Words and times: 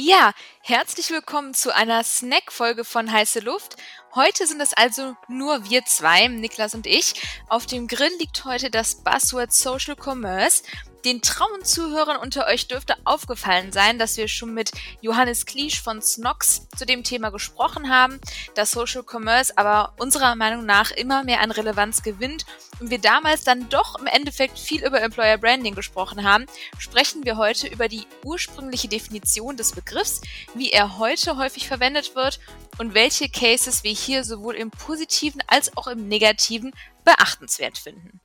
Ja, 0.00 0.32
herzlich 0.60 1.10
willkommen 1.10 1.54
zu 1.54 1.74
einer 1.74 2.04
Snack-Folge 2.04 2.84
von 2.84 3.10
Heiße 3.10 3.40
Luft. 3.40 3.74
Heute 4.18 4.48
sind 4.48 4.60
es 4.60 4.74
also 4.74 5.14
nur 5.28 5.70
wir 5.70 5.84
zwei, 5.84 6.26
Niklas 6.26 6.74
und 6.74 6.88
ich. 6.88 7.14
Auf 7.48 7.66
dem 7.66 7.86
Grill 7.86 8.10
liegt 8.18 8.44
heute 8.44 8.68
das 8.68 8.96
Buzzword 8.96 9.52
Social 9.52 9.94
Commerce. 9.94 10.64
Den 11.04 11.22
trauen 11.22 11.64
Zuhörern 11.64 12.16
unter 12.16 12.48
euch 12.48 12.66
dürfte 12.66 12.96
aufgefallen 13.04 13.70
sein, 13.70 14.00
dass 14.00 14.16
wir 14.16 14.26
schon 14.26 14.54
mit 14.54 14.72
Johannes 15.00 15.46
Kliesch 15.46 15.80
von 15.80 16.02
Snox 16.02 16.66
zu 16.76 16.84
dem 16.84 17.04
Thema 17.04 17.30
gesprochen 17.30 17.90
haben, 17.90 18.20
dass 18.56 18.72
Social 18.72 19.04
Commerce 19.08 19.56
aber 19.56 19.94
unserer 19.98 20.34
Meinung 20.34 20.66
nach 20.66 20.90
immer 20.90 21.22
mehr 21.22 21.40
an 21.40 21.52
Relevanz 21.52 22.02
gewinnt 22.02 22.44
und 22.80 22.90
wir 22.90 22.98
damals 22.98 23.44
dann 23.44 23.68
doch 23.68 24.00
im 24.00 24.08
Endeffekt 24.08 24.58
viel 24.58 24.84
über 24.84 25.00
Employer 25.00 25.38
Branding 25.38 25.76
gesprochen 25.76 26.24
haben, 26.24 26.46
sprechen 26.76 27.24
wir 27.24 27.36
heute 27.36 27.68
über 27.68 27.86
die 27.86 28.06
ursprüngliche 28.24 28.88
Definition 28.88 29.56
des 29.56 29.70
Begriffs, 29.70 30.22
wie 30.54 30.72
er 30.72 30.98
heute 30.98 31.36
häufig 31.36 31.68
verwendet 31.68 32.16
wird 32.16 32.40
und 32.78 32.94
welche 32.94 33.28
Cases 33.28 33.84
wir 33.84 33.92
hier 33.92 34.24
sowohl 34.24 34.54
im 34.56 34.70
positiven 34.70 35.42
als 35.46 35.76
auch 35.76 35.86
im 35.86 36.08
negativen 36.08 36.72
beachtenswert 37.04 37.78
finden. 37.78 38.20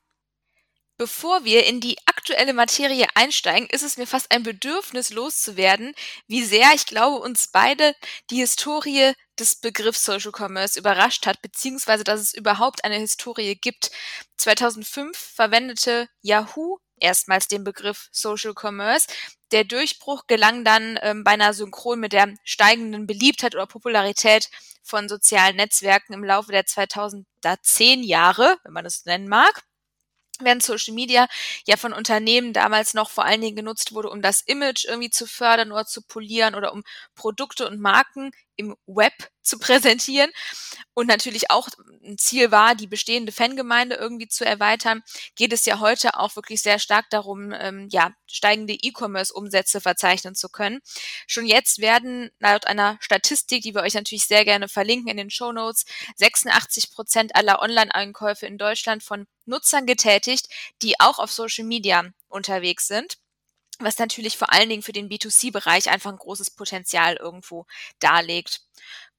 Bevor 0.97 1.43
wir 1.43 1.65
in 1.65 1.81
die 1.81 1.97
aktuelle 2.05 2.53
Materie 2.53 3.07
einsteigen, 3.15 3.67
ist 3.69 3.81
es 3.81 3.97
mir 3.97 4.05
fast 4.05 4.31
ein 4.31 4.43
Bedürfnis 4.43 5.09
loszuwerden, 5.09 5.95
wie 6.27 6.43
sehr 6.43 6.71
ich 6.75 6.85
glaube, 6.85 7.17
uns 7.17 7.47
beide 7.47 7.95
die 8.29 8.37
Historie 8.37 9.13
des 9.39 9.55
Begriffs 9.55 10.05
Social 10.05 10.31
Commerce 10.31 10.77
überrascht 10.77 11.25
hat, 11.25 11.41
beziehungsweise 11.41 12.03
dass 12.03 12.21
es 12.21 12.33
überhaupt 12.35 12.85
eine 12.85 12.97
Historie 12.97 13.55
gibt. 13.55 13.89
2005 14.37 15.17
verwendete 15.17 16.07
Yahoo 16.21 16.77
erstmals 17.03 17.47
den 17.47 17.63
Begriff 17.63 18.07
Social 18.11 18.53
Commerce. 18.59 19.07
Der 19.51 19.65
Durchbruch 19.65 20.25
gelang 20.27 20.63
dann 20.63 20.97
ähm, 21.03 21.23
beinahe 21.23 21.53
synchron 21.53 21.99
mit 21.99 22.13
der 22.13 22.33
steigenden 22.43 23.05
Beliebtheit 23.05 23.53
oder 23.53 23.67
Popularität 23.67 24.49
von 24.81 25.07
sozialen 25.07 25.57
Netzwerken 25.57 26.13
im 26.13 26.23
Laufe 26.23 26.51
der 26.51 26.65
2010 26.65 28.03
Jahre, 28.03 28.57
wenn 28.63 28.73
man 28.73 28.85
es 28.85 29.05
nennen 29.05 29.27
mag 29.27 29.63
während 30.39 30.63
Social 30.63 30.93
Media 30.93 31.27
ja 31.65 31.77
von 31.77 31.93
Unternehmen 31.93 32.53
damals 32.53 32.93
noch 32.93 33.09
vor 33.09 33.25
allen 33.25 33.41
Dingen 33.41 33.55
genutzt 33.55 33.93
wurde, 33.93 34.09
um 34.09 34.21
das 34.21 34.41
Image 34.41 34.85
irgendwie 34.85 35.09
zu 35.09 35.27
fördern 35.27 35.71
oder 35.71 35.85
zu 35.85 36.01
polieren 36.01 36.55
oder 36.55 36.73
um 36.73 36.83
Produkte 37.15 37.67
und 37.67 37.79
Marken 37.79 38.31
im 38.55 38.75
Web 38.85 39.13
zu 39.41 39.59
präsentieren 39.59 40.31
und 40.93 41.07
natürlich 41.07 41.49
auch 41.49 41.67
ein 42.03 42.17
Ziel 42.17 42.51
war, 42.51 42.75
die 42.75 42.87
bestehende 42.87 43.31
Fangemeinde 43.31 43.95
irgendwie 43.95 44.27
zu 44.27 44.45
erweitern, 44.45 45.03
geht 45.35 45.53
es 45.53 45.65
ja 45.65 45.79
heute 45.79 46.19
auch 46.19 46.35
wirklich 46.35 46.61
sehr 46.61 46.79
stark 46.79 47.09
darum, 47.09 47.53
ähm, 47.53 47.87
ja, 47.91 48.11
steigende 48.27 48.73
E-Commerce-Umsätze 48.73 49.81
verzeichnen 49.81 50.35
zu 50.35 50.49
können. 50.49 50.81
Schon 51.27 51.45
jetzt 51.45 51.79
werden 51.79 52.31
laut 52.39 52.67
einer 52.67 52.97
Statistik, 53.01 53.63
die 53.63 53.73
wir 53.73 53.81
euch 53.81 53.95
natürlich 53.95 54.25
sehr 54.25 54.45
gerne 54.45 54.67
verlinken 54.67 55.09
in 55.09 55.17
den 55.17 55.29
Show 55.29 55.51
Notes, 55.51 55.85
86 56.15 56.91
Prozent 56.91 57.35
aller 57.35 57.61
Online-Einkäufe 57.61 58.45
in 58.45 58.57
Deutschland 58.57 59.03
von 59.03 59.25
Nutzern 59.45 59.85
getätigt, 59.85 60.47
die 60.81 60.99
auch 60.99 61.19
auf 61.19 61.31
Social 61.31 61.65
Media 61.65 62.05
unterwegs 62.29 62.87
sind 62.87 63.17
was 63.79 63.97
natürlich 63.97 64.37
vor 64.37 64.51
allen 64.53 64.69
Dingen 64.69 64.83
für 64.83 64.93
den 64.93 65.09
B2C-Bereich 65.09 65.89
einfach 65.89 66.11
ein 66.11 66.17
großes 66.17 66.51
Potenzial 66.51 67.15
irgendwo 67.15 67.65
darlegt. 67.99 68.61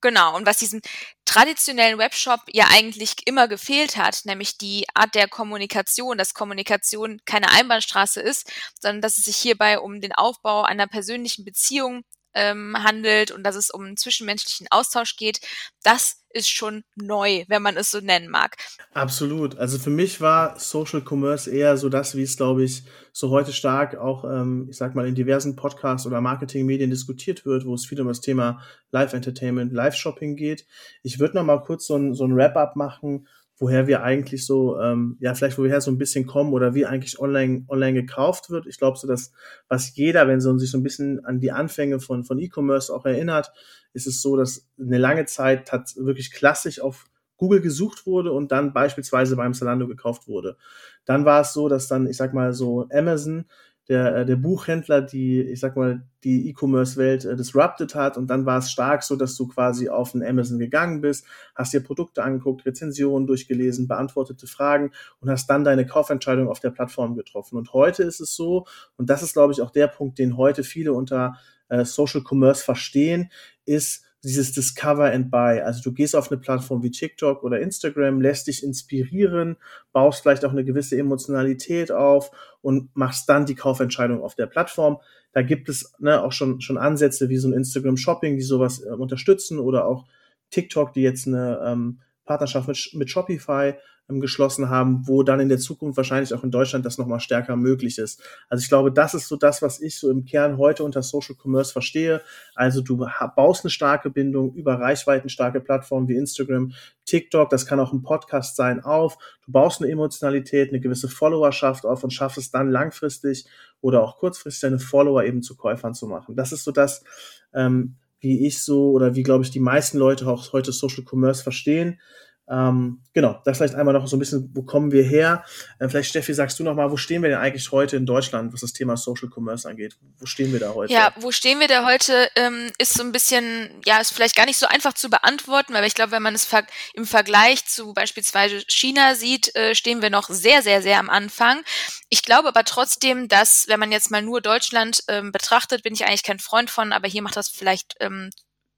Genau, 0.00 0.36
und 0.36 0.44
was 0.44 0.58
diesem 0.58 0.82
traditionellen 1.24 1.98
Webshop 1.98 2.40
ja 2.52 2.66
eigentlich 2.70 3.26
immer 3.26 3.48
gefehlt 3.48 3.96
hat, 3.96 4.20
nämlich 4.24 4.58
die 4.58 4.84
Art 4.94 5.14
der 5.14 5.28
Kommunikation, 5.28 6.18
dass 6.18 6.34
Kommunikation 6.34 7.20
keine 7.24 7.50
Einbahnstraße 7.50 8.20
ist, 8.20 8.52
sondern 8.78 9.00
dass 9.00 9.16
es 9.16 9.24
sich 9.24 9.36
hierbei 9.36 9.78
um 9.78 10.02
den 10.02 10.12
Aufbau 10.12 10.62
einer 10.62 10.86
persönlichen 10.86 11.44
Beziehung 11.46 12.04
ähm, 12.34 12.76
handelt 12.82 13.30
und 13.30 13.42
dass 13.44 13.56
es 13.56 13.70
um 13.70 13.84
einen 13.84 13.96
zwischenmenschlichen 13.96 14.66
Austausch 14.70 15.16
geht, 15.16 15.40
das 15.82 16.24
ist 16.34 16.48
schon 16.48 16.82
neu, 16.96 17.44
wenn 17.48 17.62
man 17.62 17.76
es 17.76 17.92
so 17.92 18.00
nennen 18.00 18.28
mag. 18.28 18.56
Absolut. 18.92 19.56
Also 19.56 19.78
für 19.78 19.90
mich 19.90 20.20
war 20.20 20.58
Social 20.58 21.02
Commerce 21.08 21.48
eher 21.48 21.76
so 21.76 21.88
das, 21.88 22.16
wie 22.16 22.22
es, 22.22 22.36
glaube 22.36 22.64
ich, 22.64 22.82
so 23.12 23.30
heute 23.30 23.52
stark 23.52 23.96
auch, 23.96 24.24
ähm, 24.24 24.66
ich 24.68 24.76
sag 24.76 24.96
mal, 24.96 25.06
in 25.06 25.14
diversen 25.14 25.54
Podcasts 25.54 26.06
oder 26.06 26.20
Marketingmedien 26.20 26.90
diskutiert 26.90 27.46
wird, 27.46 27.64
wo 27.64 27.74
es 27.74 27.86
viel 27.86 28.00
um 28.00 28.08
das 28.08 28.20
Thema 28.20 28.60
Live-Entertainment, 28.90 29.72
Live-Shopping 29.72 30.34
geht. 30.34 30.66
Ich 31.02 31.20
würde 31.20 31.36
noch 31.36 31.44
mal 31.44 31.62
kurz 31.62 31.86
so 31.86 31.96
ein, 31.96 32.14
so 32.14 32.24
ein 32.24 32.34
Wrap-up 32.34 32.74
machen 32.74 33.28
woher 33.56 33.86
wir 33.86 34.02
eigentlich 34.02 34.46
so, 34.46 34.80
ähm, 34.80 35.16
ja, 35.20 35.34
vielleicht 35.34 35.58
woher 35.58 35.80
so 35.80 35.90
ein 35.90 35.98
bisschen 35.98 36.26
kommen 36.26 36.52
oder 36.52 36.74
wie 36.74 36.86
eigentlich 36.86 37.20
online, 37.20 37.64
online 37.68 37.94
gekauft 37.94 38.50
wird. 38.50 38.66
Ich 38.66 38.78
glaube 38.78 38.98
so, 38.98 39.06
dass 39.06 39.32
was 39.68 39.94
jeder, 39.96 40.26
wenn 40.26 40.40
so 40.40 40.56
sich 40.58 40.70
so 40.70 40.78
ein 40.78 40.82
bisschen 40.82 41.24
an 41.24 41.40
die 41.40 41.52
Anfänge 41.52 42.00
von, 42.00 42.24
von 42.24 42.38
E-Commerce 42.38 42.92
auch 42.92 43.06
erinnert, 43.06 43.52
ist 43.92 44.06
es 44.06 44.20
so, 44.20 44.36
dass 44.36 44.68
eine 44.78 44.98
lange 44.98 45.26
Zeit 45.26 45.70
hat 45.70 45.94
wirklich 45.96 46.32
klassisch 46.32 46.80
auf 46.80 47.06
Google 47.36 47.60
gesucht 47.60 48.06
wurde 48.06 48.32
und 48.32 48.52
dann 48.52 48.72
beispielsweise 48.72 49.36
beim 49.36 49.54
Zalando 49.54 49.86
gekauft 49.86 50.28
wurde. 50.28 50.56
Dann 51.04 51.24
war 51.24 51.42
es 51.42 51.52
so, 51.52 51.68
dass 51.68 51.88
dann, 51.88 52.06
ich 52.06 52.16
sag 52.16 52.34
mal 52.34 52.52
so, 52.52 52.88
Amazon 52.92 53.44
der, 53.88 54.16
äh, 54.16 54.26
der 54.26 54.36
Buchhändler, 54.36 55.02
die, 55.02 55.40
ich 55.42 55.60
sag 55.60 55.76
mal, 55.76 56.02
die 56.22 56.48
E-Commerce-Welt 56.48 57.24
äh, 57.24 57.36
disrupted 57.36 57.94
hat. 57.94 58.16
Und 58.16 58.28
dann 58.28 58.46
war 58.46 58.58
es 58.58 58.70
stark 58.70 59.02
so, 59.02 59.16
dass 59.16 59.36
du 59.36 59.46
quasi 59.46 59.88
auf 59.88 60.14
ein 60.14 60.24
Amazon 60.24 60.58
gegangen 60.58 61.00
bist, 61.00 61.26
hast 61.54 61.74
dir 61.74 61.80
Produkte 61.80 62.22
angeguckt, 62.22 62.64
Rezensionen 62.64 63.26
durchgelesen, 63.26 63.86
beantwortete 63.86 64.46
Fragen 64.46 64.92
und 65.20 65.30
hast 65.30 65.48
dann 65.50 65.64
deine 65.64 65.86
Kaufentscheidung 65.86 66.48
auf 66.48 66.60
der 66.60 66.70
Plattform 66.70 67.14
getroffen. 67.14 67.58
Und 67.58 67.72
heute 67.72 68.02
ist 68.04 68.20
es 68.20 68.34
so, 68.34 68.66
und 68.96 69.10
das 69.10 69.22
ist, 69.22 69.34
glaube 69.34 69.52
ich, 69.52 69.60
auch 69.60 69.70
der 69.70 69.88
Punkt, 69.88 70.18
den 70.18 70.36
heute 70.36 70.64
viele 70.64 70.92
unter 70.92 71.36
äh, 71.68 71.84
Social 71.84 72.22
Commerce 72.26 72.64
verstehen, 72.64 73.30
ist, 73.66 74.04
dieses 74.24 74.52
Discover 74.52 75.12
and 75.12 75.30
Buy. 75.30 75.60
Also 75.60 75.82
du 75.82 75.92
gehst 75.92 76.16
auf 76.16 76.30
eine 76.30 76.40
Plattform 76.40 76.82
wie 76.82 76.90
TikTok 76.90 77.44
oder 77.44 77.60
Instagram, 77.60 78.20
lässt 78.20 78.46
dich 78.46 78.62
inspirieren, 78.62 79.56
baust 79.92 80.22
vielleicht 80.22 80.44
auch 80.44 80.52
eine 80.52 80.64
gewisse 80.64 80.98
Emotionalität 80.98 81.92
auf 81.92 82.30
und 82.62 82.94
machst 82.96 83.28
dann 83.28 83.46
die 83.46 83.54
Kaufentscheidung 83.54 84.22
auf 84.22 84.34
der 84.34 84.46
Plattform. 84.46 84.98
Da 85.32 85.42
gibt 85.42 85.68
es 85.68 85.92
ne, 85.98 86.22
auch 86.22 86.32
schon, 86.32 86.60
schon 86.60 86.78
Ansätze 86.78 87.28
wie 87.28 87.36
so 87.36 87.48
ein 87.48 87.54
Instagram 87.54 87.96
Shopping, 87.96 88.36
die 88.36 88.42
sowas 88.42 88.82
äh, 88.82 88.90
unterstützen 88.90 89.58
oder 89.58 89.86
auch 89.86 90.06
TikTok, 90.50 90.92
die 90.92 91.02
jetzt 91.02 91.26
eine 91.26 91.60
ähm, 91.64 92.00
Partnerschaft 92.24 92.68
mit, 92.68 92.90
mit 92.94 93.10
Shopify 93.10 93.74
geschlossen 94.08 94.68
haben, 94.68 95.06
wo 95.06 95.22
dann 95.22 95.40
in 95.40 95.48
der 95.48 95.58
Zukunft 95.58 95.96
wahrscheinlich 95.96 96.34
auch 96.34 96.44
in 96.44 96.50
Deutschland 96.50 96.84
das 96.84 96.98
nochmal 96.98 97.20
stärker 97.20 97.56
möglich 97.56 97.98
ist. 97.98 98.22
Also 98.48 98.62
ich 98.62 98.68
glaube, 98.68 98.92
das 98.92 99.14
ist 99.14 99.28
so 99.28 99.36
das, 99.36 99.62
was 99.62 99.80
ich 99.80 99.98
so 99.98 100.10
im 100.10 100.24
Kern 100.24 100.58
heute 100.58 100.84
unter 100.84 101.02
Social 101.02 101.34
Commerce 101.42 101.72
verstehe. 101.72 102.20
Also 102.54 102.82
du 102.82 103.06
baust 103.34 103.64
eine 103.64 103.70
starke 103.70 104.10
Bindung 104.10 104.54
über 104.54 104.78
Reichweiten 104.78 105.30
starke 105.30 105.60
Plattformen 105.60 106.08
wie 106.08 106.16
Instagram, 106.16 106.72
TikTok, 107.06 107.50
das 107.50 107.66
kann 107.66 107.80
auch 107.80 107.92
ein 107.92 108.02
Podcast 108.02 108.56
sein, 108.56 108.82
auf. 108.82 109.16
Du 109.44 109.52
baust 109.52 109.80
eine 109.80 109.90
Emotionalität, 109.90 110.70
eine 110.70 110.80
gewisse 110.80 111.08
Followerschaft 111.08 111.86
auf 111.86 112.04
und 112.04 112.12
schaffst 112.12 112.38
es 112.38 112.50
dann 112.50 112.70
langfristig 112.70 113.46
oder 113.80 114.02
auch 114.02 114.18
kurzfristig 114.18 114.60
deine 114.62 114.78
Follower 114.78 115.24
eben 115.24 115.42
zu 115.42 115.56
Käufern 115.56 115.94
zu 115.94 116.06
machen. 116.06 116.36
Das 116.36 116.52
ist 116.52 116.64
so 116.64 116.72
das, 116.72 117.04
ähm, 117.52 117.96
wie 118.20 118.46
ich 118.46 118.62
so 118.62 118.90
oder 118.92 119.14
wie 119.14 119.22
glaube 119.22 119.44
ich 119.44 119.50
die 119.50 119.60
meisten 119.60 119.98
Leute 119.98 120.26
auch 120.26 120.52
heute 120.52 120.72
Social 120.72 121.04
Commerce 121.04 121.42
verstehen. 121.42 122.00
Ähm, 122.46 123.00
genau, 123.14 123.40
das 123.44 123.56
vielleicht 123.56 123.74
einmal 123.74 123.94
noch 123.94 124.06
so 124.06 124.16
ein 124.16 124.18
bisschen, 124.18 124.50
wo 124.52 124.62
kommen 124.62 124.92
wir 124.92 125.02
her? 125.02 125.44
Äh, 125.78 125.88
vielleicht, 125.88 126.10
Steffi, 126.10 126.34
sagst 126.34 126.58
du 126.58 126.64
noch 126.64 126.74
mal, 126.74 126.90
wo 126.90 126.98
stehen 126.98 127.22
wir 127.22 127.30
denn 127.30 127.38
eigentlich 127.38 127.72
heute 127.72 127.96
in 127.96 128.04
Deutschland, 128.04 128.52
was 128.52 128.60
das 128.60 128.74
Thema 128.74 128.98
Social 128.98 129.30
Commerce 129.34 129.66
angeht? 129.66 129.96
Wo 130.18 130.26
stehen 130.26 130.52
wir 130.52 130.60
da 130.60 130.74
heute? 130.74 130.92
Ja, 130.92 131.14
wo 131.16 131.32
stehen 131.32 131.58
wir 131.58 131.68
da 131.68 131.86
heute, 131.86 132.28
ähm, 132.36 132.70
ist 132.76 132.94
so 132.94 133.02
ein 133.02 133.12
bisschen, 133.12 133.80
ja, 133.86 133.98
ist 133.98 134.12
vielleicht 134.12 134.36
gar 134.36 134.44
nicht 134.44 134.58
so 134.58 134.66
einfach 134.66 134.92
zu 134.92 135.08
beantworten, 135.08 135.74
aber 135.74 135.86
ich 135.86 135.94
glaube, 135.94 136.12
wenn 136.12 136.22
man 136.22 136.34
es 136.34 136.44
ver 136.44 136.64
im 136.92 137.06
Vergleich 137.06 137.64
zu 137.64 137.94
beispielsweise 137.94 138.62
China 138.68 139.14
sieht, 139.14 139.54
äh, 139.56 139.74
stehen 139.74 140.02
wir 140.02 140.10
noch 140.10 140.28
sehr, 140.28 140.60
sehr, 140.60 140.82
sehr 140.82 140.98
am 140.98 141.08
Anfang. 141.08 141.62
Ich 142.10 142.22
glaube 142.22 142.48
aber 142.48 142.64
trotzdem, 142.64 143.28
dass, 143.28 143.68
wenn 143.68 143.80
man 143.80 143.90
jetzt 143.90 144.10
mal 144.10 144.22
nur 144.22 144.42
Deutschland 144.42 145.02
ähm, 145.08 145.32
betrachtet, 145.32 145.82
bin 145.82 145.94
ich 145.94 146.04
eigentlich 146.04 146.22
kein 146.22 146.38
Freund 146.38 146.68
von, 146.68 146.92
aber 146.92 147.08
hier 147.08 147.22
macht 147.22 147.36
das 147.36 147.48
vielleicht 147.48 147.96
ähm, 148.00 148.30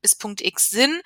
bis 0.06 0.14
Punkt 0.14 0.41
X 0.41 0.70
Sinn, 0.70 1.03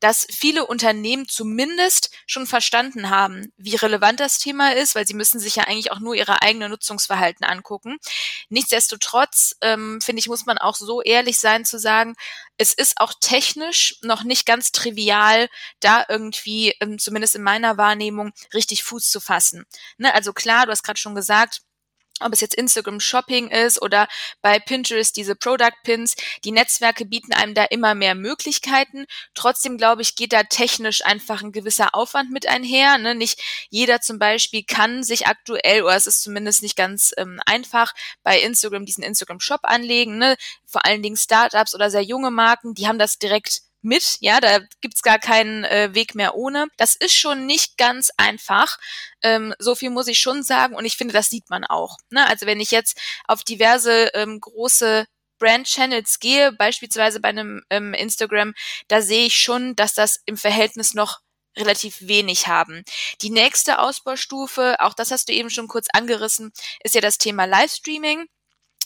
dass 0.00 0.26
viele 0.30 0.66
Unternehmen 0.66 1.26
zumindest 1.26 2.10
schon 2.26 2.46
verstanden 2.46 3.08
haben, 3.08 3.50
wie 3.56 3.76
relevant 3.76 4.20
das 4.20 4.38
Thema 4.38 4.74
ist, 4.74 4.94
weil 4.94 5.06
sie 5.06 5.14
müssen 5.14 5.40
sich 5.40 5.56
ja 5.56 5.64
eigentlich 5.64 5.90
auch 5.90 6.00
nur 6.00 6.14
ihre 6.14 6.42
eigene 6.42 6.68
Nutzungsverhalten 6.68 7.46
angucken. 7.46 7.96
Nichtsdestotrotz, 8.50 9.56
ähm, 9.62 10.02
finde 10.02 10.20
ich, 10.20 10.28
muss 10.28 10.44
man 10.44 10.58
auch 10.58 10.76
so 10.76 11.00
ehrlich 11.00 11.38
sein 11.38 11.64
zu 11.64 11.78
sagen, 11.78 12.14
es 12.58 12.74
ist 12.74 13.00
auch 13.00 13.14
technisch 13.18 13.96
noch 14.02 14.22
nicht 14.22 14.44
ganz 14.44 14.70
trivial, 14.70 15.48
da 15.80 16.04
irgendwie, 16.06 16.74
ähm, 16.80 16.98
zumindest 16.98 17.34
in 17.34 17.42
meiner 17.42 17.78
Wahrnehmung, 17.78 18.32
richtig 18.52 18.84
Fuß 18.84 19.10
zu 19.10 19.18
fassen. 19.18 19.64
Ne? 19.96 20.12
Also 20.12 20.34
klar, 20.34 20.66
du 20.66 20.72
hast 20.72 20.82
gerade 20.82 21.00
schon 21.00 21.14
gesagt, 21.14 21.62
ob 22.22 22.32
es 22.32 22.40
jetzt 22.40 22.54
Instagram 22.54 23.00
Shopping 23.00 23.48
ist 23.48 23.80
oder 23.80 24.08
bei 24.40 24.58
Pinterest 24.58 25.16
diese 25.16 25.34
Product 25.34 25.72
Pins. 25.84 26.14
Die 26.44 26.52
Netzwerke 26.52 27.04
bieten 27.04 27.32
einem 27.32 27.54
da 27.54 27.64
immer 27.64 27.94
mehr 27.94 28.14
Möglichkeiten. 28.14 29.06
Trotzdem 29.34 29.76
glaube 29.76 30.02
ich, 30.02 30.16
geht 30.16 30.32
da 30.32 30.44
technisch 30.44 31.04
einfach 31.04 31.42
ein 31.42 31.52
gewisser 31.52 31.94
Aufwand 31.94 32.30
mit 32.30 32.48
einher. 32.48 32.98
Ne? 32.98 33.14
Nicht 33.14 33.40
jeder 33.70 34.00
zum 34.00 34.18
Beispiel 34.18 34.64
kann 34.64 35.02
sich 35.02 35.26
aktuell, 35.26 35.82
oder 35.82 35.96
es 35.96 36.06
ist 36.06 36.22
zumindest 36.22 36.62
nicht 36.62 36.76
ganz 36.76 37.12
ähm, 37.16 37.40
einfach, 37.46 37.92
bei 38.22 38.40
Instagram 38.40 38.86
diesen 38.86 39.04
Instagram 39.04 39.40
Shop 39.40 39.60
anlegen. 39.64 40.18
Ne? 40.18 40.36
Vor 40.66 40.84
allen 40.84 41.02
Dingen 41.02 41.16
Startups 41.16 41.74
oder 41.74 41.90
sehr 41.90 42.02
junge 42.02 42.30
Marken, 42.30 42.74
die 42.74 42.86
haben 42.86 42.98
das 42.98 43.18
direkt 43.18 43.62
mit, 43.82 44.18
ja, 44.20 44.40
da 44.40 44.60
gibt's 44.80 45.02
gar 45.02 45.18
keinen 45.18 45.64
äh, 45.64 45.90
Weg 45.92 46.14
mehr 46.14 46.34
ohne. 46.34 46.68
Das 46.76 46.94
ist 46.94 47.14
schon 47.14 47.46
nicht 47.46 47.76
ganz 47.76 48.10
einfach. 48.16 48.78
Ähm, 49.22 49.54
so 49.58 49.74
viel 49.74 49.90
muss 49.90 50.06
ich 50.06 50.18
schon 50.18 50.42
sagen 50.42 50.74
und 50.74 50.84
ich 50.84 50.96
finde, 50.96 51.12
das 51.12 51.30
sieht 51.30 51.50
man 51.50 51.64
auch. 51.64 51.98
Ne? 52.10 52.26
Also 52.26 52.46
wenn 52.46 52.60
ich 52.60 52.70
jetzt 52.70 53.00
auf 53.26 53.42
diverse 53.42 54.10
ähm, 54.14 54.40
große 54.40 55.06
Brand-Channels 55.38 56.20
gehe, 56.20 56.52
beispielsweise 56.52 57.20
bei 57.20 57.28
einem 57.28 57.62
ähm, 57.68 57.94
Instagram, 57.94 58.54
da 58.88 59.02
sehe 59.02 59.26
ich 59.26 59.42
schon, 59.42 59.74
dass 59.74 59.94
das 59.94 60.20
im 60.24 60.36
Verhältnis 60.36 60.94
noch 60.94 61.18
relativ 61.56 61.96
wenig 62.00 62.46
haben. 62.46 62.84
Die 63.20 63.30
nächste 63.30 63.78
Ausbaustufe, 63.80 64.76
auch 64.78 64.94
das 64.94 65.10
hast 65.10 65.28
du 65.28 65.32
eben 65.32 65.50
schon 65.50 65.68
kurz 65.68 65.88
angerissen, 65.92 66.52
ist 66.82 66.94
ja 66.94 67.00
das 67.00 67.18
Thema 67.18 67.44
Livestreaming 67.44 68.26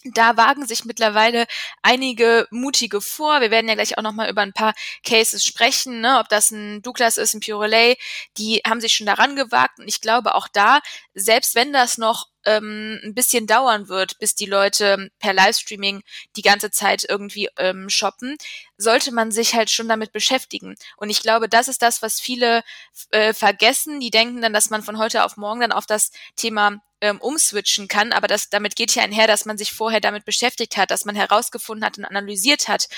da 0.04 0.37
wagen 0.37 0.66
sich 0.66 0.84
mittlerweile 0.84 1.46
einige 1.82 2.46
mutige 2.50 3.00
vor. 3.00 3.40
Wir 3.40 3.50
werden 3.50 3.69
ja 3.69 3.75
gleich 3.75 3.98
auch 3.98 4.02
nochmal 4.02 4.31
über 4.31 4.43
ein 4.43 4.52
paar 4.52 4.75
Cases 5.04 5.44
sprechen, 5.44 6.00
ne? 6.00 6.19
ob 6.20 6.28
das 6.28 6.50
ein 6.50 6.82
Douglas 6.82 7.16
ist, 7.16 7.34
ein 7.34 7.40
Purelay, 7.40 7.96
die 8.38 8.62
haben 8.66 8.81
sich 8.81 8.94
schon 8.94 9.06
daran 9.06 9.37
gewagt 9.37 9.78
und 9.78 9.88
ich 9.88 10.00
glaube 10.00 10.34
auch 10.34 10.48
da, 10.48 10.81
selbst 11.14 11.54
wenn 11.54 11.72
das 11.72 11.98
noch 11.98 12.26
ähm, 12.46 13.00
ein 13.04 13.14
bisschen 13.14 13.46
dauern 13.46 13.88
wird, 13.88 14.19
bis 14.19 14.34
die 14.34 14.46
Leute 14.46 15.10
per 15.19 15.34
Livestreaming 15.34 16.02
die 16.37 16.43
ganze 16.43 16.70
Zeit 16.70 17.04
irgendwie 17.08 17.48
ähm, 17.58 17.90
shoppen, 17.90 18.37
sollte 18.78 19.12
man 19.12 19.31
sich 19.31 19.54
halt 19.54 19.70
schon 19.70 19.88
damit 19.88 20.12
beschäftigen. 20.12 20.76
Und 20.96 21.10
ich 21.10 21.20
glaube, 21.20 21.48
das 21.48 21.69
ist 21.69 21.82
das, 21.82 22.02
was 22.02 22.20
viele 22.20 22.62
äh, 23.10 23.34
vergessen. 23.34 24.00
Die 24.00 24.10
denken 24.10 24.40
dann, 24.40 24.52
dass 24.52 24.70
man 24.70 24.82
von 24.82 24.98
heute 24.98 25.25
auf 25.25 25.37
morgen 25.37 25.60
dann 25.60 25.72
auf 25.72 25.87
das 25.87 26.12
Thema 26.37 26.81
ähm, 27.00 27.20
umswitchen 27.20 27.88
kann, 27.88 28.12
aber 28.12 28.26
das, 28.26 28.48
damit 28.48 28.75
geht 28.75 28.94
ja 28.94 29.02
einher, 29.02 29.26
dass 29.26 29.44
man 29.44 29.58
sich 29.58 29.72
vorher 29.72 30.00
damit 30.00 30.25
beschäftigt 30.25 30.76
hat, 30.78 30.90
dass 30.90 31.04
man 31.04 31.14
herausgefunden 31.14 31.84
hat 31.84 31.98
und 31.98 32.06
analysiert 32.06 32.69
hat, 32.69 32.88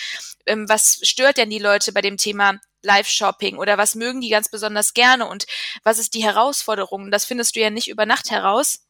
ähm, 0.47 0.69
was 0.69 1.01
stört 1.03 1.37
denn 1.37 1.51
die 1.51 1.59
Leute 1.59 1.93
bei 1.93 2.01
dem 2.01 2.17
Thema 2.17 2.61
Live-Shopping 2.83 3.57
oder 3.57 3.77
was 3.77 3.97
mögen 3.97 4.21
die 4.21 4.29
ganz 4.29 4.49
besonders 4.51 4.95
gerne 4.95 5.27
und 5.27 5.47
was 5.83 5.99
ist 5.99 6.15
die 6.15 6.23
Herausforderung. 6.23 7.11
Das 7.11 7.25
findest 7.25 7.57
du 7.57 7.61
ja 7.61 7.71
nicht 7.71 7.89
über 7.89 8.07
Nacht 8.07 8.31
heraus, 8.31 8.88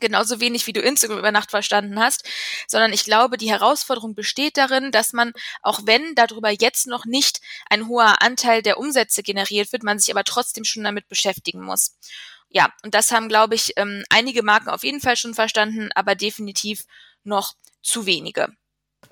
genauso 0.00 0.40
wenig 0.40 0.66
wie 0.66 0.72
du 0.72 0.80
Instagram 0.80 1.18
über 1.18 1.32
Nacht 1.32 1.50
verstanden 1.50 1.98
hast, 2.00 2.24
sondern 2.66 2.92
ich 2.92 3.04
glaube, 3.04 3.36
die 3.36 3.50
Herausforderung 3.50 4.14
besteht 4.14 4.56
darin, 4.56 4.90
dass 4.90 5.12
man, 5.12 5.32
auch 5.62 5.80
wenn 5.84 6.14
darüber 6.14 6.50
jetzt 6.50 6.86
noch 6.86 7.04
nicht 7.04 7.40
ein 7.70 7.88
hoher 7.88 8.20
Anteil 8.20 8.62
der 8.62 8.78
Umsätze 8.78 9.22
generiert 9.22 9.72
wird, 9.72 9.82
man 9.82 9.98
sich 9.98 10.12
aber 10.12 10.24
trotzdem 10.24 10.64
schon 10.64 10.84
damit 10.84 11.08
beschäftigen 11.08 11.62
muss. 11.62 11.96
Ja, 12.48 12.72
und 12.82 12.94
das 12.94 13.10
haben, 13.10 13.28
glaube 13.28 13.54
ich, 13.54 13.72
ähm, 13.76 14.04
einige 14.10 14.42
Marken 14.42 14.68
auf 14.68 14.84
jeden 14.84 15.00
Fall 15.00 15.16
schon 15.16 15.34
verstanden, 15.34 15.90
aber 15.94 16.14
definitiv 16.14 16.84
noch 17.24 17.54
zu 17.82 18.06
wenige. 18.06 18.48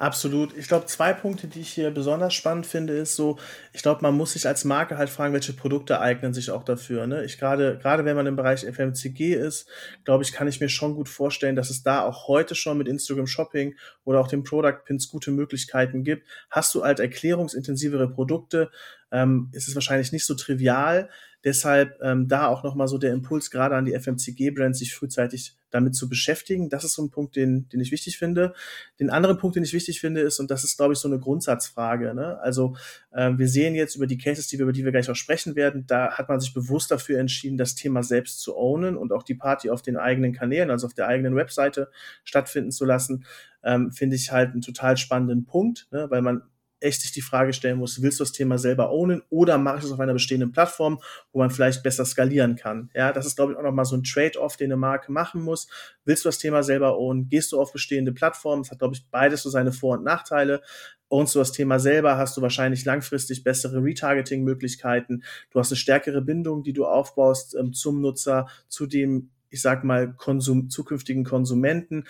Absolut. 0.03 0.57
Ich 0.57 0.67
glaube, 0.67 0.87
zwei 0.87 1.13
Punkte, 1.13 1.47
die 1.47 1.61
ich 1.61 1.69
hier 1.69 1.93
besonders 1.93 2.35
spannend 2.35 2.67
finde, 2.67 2.93
ist 2.93 3.15
so, 3.15 3.39
ich 3.73 3.83
glaube, 3.83 4.03
man 4.03 4.17
muss 4.17 4.33
sich 4.33 4.49
als 4.49 4.65
Marke 4.65 4.99
halt 4.99 5.09
fragen, 5.09 5.33
welche 5.33 5.53
Produkte 5.53 6.01
eignen 6.01 6.35
sich 6.35 6.51
auch 6.51 6.65
dafür. 6.65 7.07
Ne? 7.07 7.25
Ich 7.25 7.39
gerade, 7.39 7.79
gerade 7.79 8.05
wenn 8.05 8.17
man 8.17 8.27
im 8.27 8.35
Bereich 8.35 8.65
FMCG 8.65 9.35
ist, 9.35 9.69
glaube 10.03 10.25
ich, 10.25 10.33
kann 10.33 10.49
ich 10.49 10.61
mir 10.61 10.69
schon 10.69 10.97
gut 10.97 11.09
vorstellen, 11.09 11.55
dass 11.55 11.71
es 11.71 11.85
da 11.85 12.03
auch 12.03 12.27
heute 12.27 12.57
schon 12.57 12.79
mit 12.79 12.89
Instagram 12.89 13.29
Shopping 13.29 13.77
oder 14.03 14.19
auch 14.19 14.27
den 14.27 14.43
Product 14.43 14.81
Pins 14.85 15.09
gute 15.09 15.31
Möglichkeiten 15.31 16.03
gibt. 16.03 16.27
Hast 16.51 16.75
du 16.75 16.83
halt 16.83 16.99
erklärungsintensivere 16.99 18.11
Produkte, 18.11 18.73
ähm, 19.13 19.51
ist 19.53 19.69
es 19.69 19.77
wahrscheinlich 19.77 20.11
nicht 20.11 20.27
so 20.27 20.35
trivial, 20.35 21.11
Deshalb 21.45 21.99
ähm, 22.03 22.29
da 22.29 22.47
auch 22.47 22.63
nochmal 22.63 22.89
so 22.89 22.99
der 22.99 23.13
Impuls 23.13 23.51
gerade 23.51 23.75
an 23.75 23.85
die 23.85 23.99
FMCG-Brands, 23.99 24.79
sich 24.79 24.95
frühzeitig 24.95 25.57
damit 25.73 25.97
zu 25.97 26.09
beschäftigen. 26.09 26.69
Das 26.69 26.85
ist 26.85 26.95
so 26.95 27.03
ein 27.03 27.11
Punkt, 27.11 27.35
den, 27.35 27.69
den 27.71 27.81
ich 27.81 27.91
wichtig 27.91 28.19
finde. 28.19 28.55
Den 29.01 29.11
anderen 29.11 29.39
Punkt, 29.39 29.57
den 29.57 29.65
ich 29.65 29.73
wichtig 29.73 30.01
finde, 30.01 30.21
ist, 30.21 30.39
und 30.39 30.51
das 30.51 30.63
ist, 30.65 30.77
glaube 30.77 30.93
ich, 30.93 30.99
so 31.01 31.09
eine 31.09 31.19
Grundsatzfrage. 31.19 32.15
Ne? 32.15 32.39
Also 32.41 32.77
äh, 33.11 33.33
wir 33.37 33.49
sehen 33.49 33.75
jetzt 33.75 33.97
über 33.97 34.07
die 34.07 34.19
Cases, 34.19 34.47
die 34.47 34.59
wir, 34.59 34.65
über 34.65 34.73
die 34.73 34.85
wir 34.85 34.93
gleich 34.93 35.11
auch 35.11 35.17
sprechen 35.17 35.57
werden, 35.57 35.85
da 35.87 36.13
hat 36.13 36.29
man 36.29 36.39
sich 36.39 36.55
bewusst 36.55 36.91
dafür 36.91 37.19
entschieden, 37.19 37.57
das 37.57 37.75
Thema 37.75 38.03
selbst 38.03 38.41
zu 38.41 38.57
ownen 38.57 38.97
und 38.97 39.13
auch 39.13 39.23
die 39.23 39.35
Party 39.35 39.71
auf 39.71 39.83
den 39.83 39.97
eigenen 39.97 40.33
Kanälen, 40.33 40.71
also 40.71 40.87
auf 40.87 40.95
der 40.95 41.09
eigenen 41.09 41.35
Webseite 41.35 41.91
stattfinden 42.23 42.71
zu 42.71 42.85
lassen. 42.85 43.25
Ähm, 43.65 43.93
finde 43.93 44.17
ich 44.17 44.31
halt 44.31 44.53
einen 44.53 44.61
total 44.61 44.97
spannenden 44.97 45.45
Punkt, 45.45 45.89
ne? 45.91 46.07
weil 46.11 46.23
man 46.23 46.43
echt 46.83 47.01
sich 47.03 47.13
die 47.13 47.23
Frage 47.23 47.53
stellen 47.53 47.79
muss, 47.79 48.03
willst 48.03 48.21
du 48.21 48.25
das 48.25 48.33
Thema 48.33 48.59
selber 48.59 48.91
ownen 48.91 49.23
oder 49.31 49.59
mache 49.59 49.79
ich 49.79 49.85
es 49.85 49.93
auf 49.93 50.01
einer 50.01 50.13
bestehenden 50.13 50.53
Plattform, 50.53 51.01
wo 51.33 51.39
man 51.39 51.51
vielleicht 51.51 51.83
besser 51.83 52.05
skalieren 52.05 52.57
kann? 52.57 52.91
Ja, 52.95 53.13
das 53.13 53.27
ist, 53.27 53.37
glaube 53.37 53.53
ich, 53.53 53.59
auch 53.59 53.63
nochmal 53.63 53.85
so 53.85 53.97
ein 53.97 54.05
Trade-off, 54.05 54.57
den 54.57 54.73
eine 54.73 54.77
Marke 54.77 55.13
machen 55.13 55.43
muss. 55.43 55.69
Willst 56.05 56.25
du 56.25 56.29
das 56.29 56.39
Thema 56.39 56.63
selber 56.63 56.99
ownen? 56.99 57.29
Gehst 57.29 57.53
du 57.53 57.61
auf 57.61 57.73
bestehende 57.73 58.13
Plattformen? 58.13 58.63
Das 58.63 58.71
hat, 58.71 58.79
glaube 58.79 58.95
ich, 58.95 59.07
beides 59.11 59.43
so 59.43 59.51
seine 59.51 59.73
Vor- 59.73 59.99
und 59.99 60.05
Nachteile. 60.05 60.63
Ownst 61.09 61.35
du 61.35 61.39
das 61.39 61.53
Thema 61.53 61.79
selber, 61.79 62.17
hast 62.17 62.37
du 62.37 62.43
wahrscheinlich 62.43 62.85
langfristig 62.85 63.45
bessere 63.45 63.83
Retargeting-Möglichkeiten. 63.83 65.25
Du 65.51 65.59
hast 65.59 65.71
eine 65.71 65.77
stärkere 65.77 66.23
Bindung, 66.23 66.63
die 66.63 66.73
du 66.73 66.87
aufbaust 66.87 67.55
ähm, 67.55 67.73
zum 67.75 68.01
Nutzer, 68.01 68.49
zu 68.69 68.87
dem 68.87 69.31
ich 69.53 69.61
sag 69.61 69.85
mal, 69.85 70.15
Konsum, 70.15 70.71
zukünftigen 70.71 71.25
Konsumenten 71.25 72.05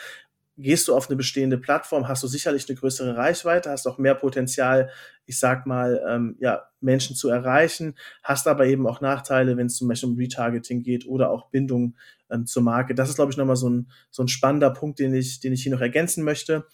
gehst 0.62 0.88
du 0.88 0.94
auf 0.94 1.08
eine 1.08 1.16
bestehende 1.16 1.58
Plattform, 1.58 2.08
hast 2.08 2.22
du 2.22 2.26
sicherlich 2.26 2.68
eine 2.68 2.78
größere 2.78 3.16
Reichweite, 3.16 3.70
hast 3.70 3.86
auch 3.86 3.98
mehr 3.98 4.14
Potenzial, 4.14 4.90
ich 5.26 5.38
sag 5.38 5.66
mal, 5.66 6.02
ähm, 6.08 6.36
ja, 6.40 6.62
Menschen 6.80 7.16
zu 7.16 7.28
erreichen, 7.28 7.94
hast 8.22 8.46
aber 8.48 8.66
eben 8.66 8.86
auch 8.86 9.00
Nachteile, 9.00 9.56
wenn 9.56 9.66
es 9.66 9.76
zum 9.76 9.88
Beispiel 9.88 10.10
um 10.10 10.16
Retargeting 10.16 10.82
geht 10.82 11.06
oder 11.06 11.30
auch 11.30 11.50
Bindung 11.50 11.96
ähm, 12.30 12.46
zur 12.46 12.62
Marke. 12.62 12.94
Das 12.94 13.08
ist, 13.08 13.16
glaube 13.16 13.30
ich, 13.30 13.36
nochmal 13.36 13.56
so 13.56 13.68
ein, 13.68 13.90
so 14.10 14.22
ein 14.22 14.28
spannender 14.28 14.70
Punkt, 14.70 14.98
den 14.98 15.14
ich, 15.14 15.40
den 15.40 15.52
ich 15.52 15.62
hier 15.62 15.72
noch 15.72 15.80
ergänzen 15.80 16.24
möchte. 16.24 16.66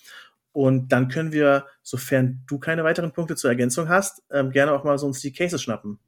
Und 0.52 0.88
dann 0.93 1.08
können 1.08 1.32
wir, 1.32 1.67
sofern 1.82 2.43
du 2.46 2.58
keine 2.58 2.84
weiteren 2.84 3.12
Punkte 3.12 3.37
zur 3.37 3.50
Ergänzung 3.50 3.88
hast, 3.88 4.23
ähm, 4.31 4.50
gerne 4.50 4.73
auch 4.73 4.84
mal 4.84 4.99
so 4.99 5.06
uns 5.06 5.20
die 5.20 5.32
Cases 5.32 5.62
schnappen. 5.62 5.99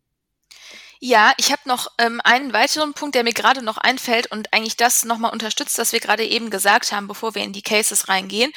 Ja, 1.02 1.32
ich 1.38 1.50
habe 1.50 1.62
noch 1.64 1.88
ähm, 1.96 2.20
einen 2.24 2.52
weiteren 2.52 2.92
Punkt, 2.92 3.14
der 3.14 3.24
mir 3.24 3.32
gerade 3.32 3.62
noch 3.62 3.78
einfällt 3.78 4.30
und 4.30 4.52
eigentlich 4.52 4.76
das 4.76 5.04
nochmal 5.06 5.32
unterstützt, 5.32 5.78
was 5.78 5.92
wir 5.92 6.00
gerade 6.00 6.26
eben 6.26 6.50
gesagt 6.50 6.92
haben, 6.92 7.08
bevor 7.08 7.34
wir 7.34 7.42
in 7.42 7.54
die 7.54 7.62
Cases 7.62 8.08
reingehen. 8.08 8.52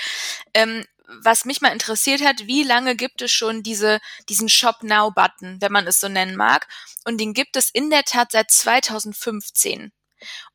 Ähm, 0.54 0.86
was 1.22 1.45
mich 1.45 1.62
mal 1.62 1.72
interessiert 1.72 2.22
hat, 2.22 2.45
wie 2.48 2.63
lange 2.63 2.98
gibt 2.98 3.22
es 3.22 3.31
schon 3.31 3.63
diese, 3.63 4.01
diesen 4.28 4.50
Shop 4.50 4.84
Now 4.84 5.12
Button, 5.12 5.62
wenn 5.62 5.72
man 5.72 5.88
es 5.88 6.01
so 6.01 6.10
nennen 6.10 6.36
mag? 6.36 6.68
Und 7.06 7.19
den 7.19 7.34
gibt 7.34 7.56
es 7.56 7.69
in 7.69 7.90
der 7.90 8.04
Tat 8.04 8.31
seit 8.31 8.51
2015. 8.51 9.94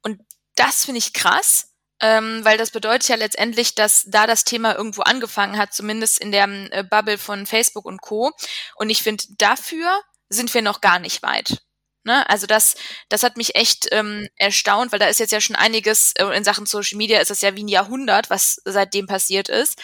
Und 0.02 0.20
das 0.56 0.84
finde 0.84 0.98
ich 0.98 1.14
krass, 1.14 1.72
ähm, 2.00 2.44
weil 2.44 2.58
das 2.58 2.70
bedeutet 2.70 3.08
ja 3.08 3.16
letztendlich, 3.16 3.74
dass 3.74 4.04
da 4.08 4.26
das 4.26 4.44
Thema 4.44 4.76
irgendwo 4.76 5.02
angefangen 5.02 5.56
hat, 5.56 5.72
zumindest 5.72 6.18
in 6.18 6.32
der 6.32 6.48
äh, 6.70 6.84
Bubble 6.84 7.16
von 7.16 7.46
Facebook 7.46 7.86
und 7.86 8.02
Co. 8.02 8.32
Und 8.76 8.90
ich 8.90 9.02
finde, 9.02 9.24
dafür 9.38 10.02
sind 10.28 10.52
wir 10.52 10.62
noch 10.62 10.82
gar 10.82 10.98
nicht 10.98 11.22
weit. 11.22 11.62
Ne? 12.08 12.28
Also 12.30 12.46
das, 12.46 12.74
das 13.10 13.22
hat 13.22 13.36
mich 13.36 13.54
echt 13.54 13.88
ähm, 13.92 14.28
erstaunt, 14.36 14.92
weil 14.92 14.98
da 14.98 15.08
ist 15.08 15.20
jetzt 15.20 15.30
ja 15.30 15.42
schon 15.42 15.56
einiges 15.56 16.14
äh, 16.16 16.24
in 16.34 16.42
Sachen 16.42 16.64
Social 16.64 16.96
Media 16.96 17.20
ist 17.20 17.30
es 17.30 17.42
ja 17.42 17.54
wie 17.54 17.62
ein 17.62 17.68
Jahrhundert, 17.68 18.30
was 18.30 18.62
seitdem 18.64 19.06
passiert 19.06 19.50
ist. 19.50 19.78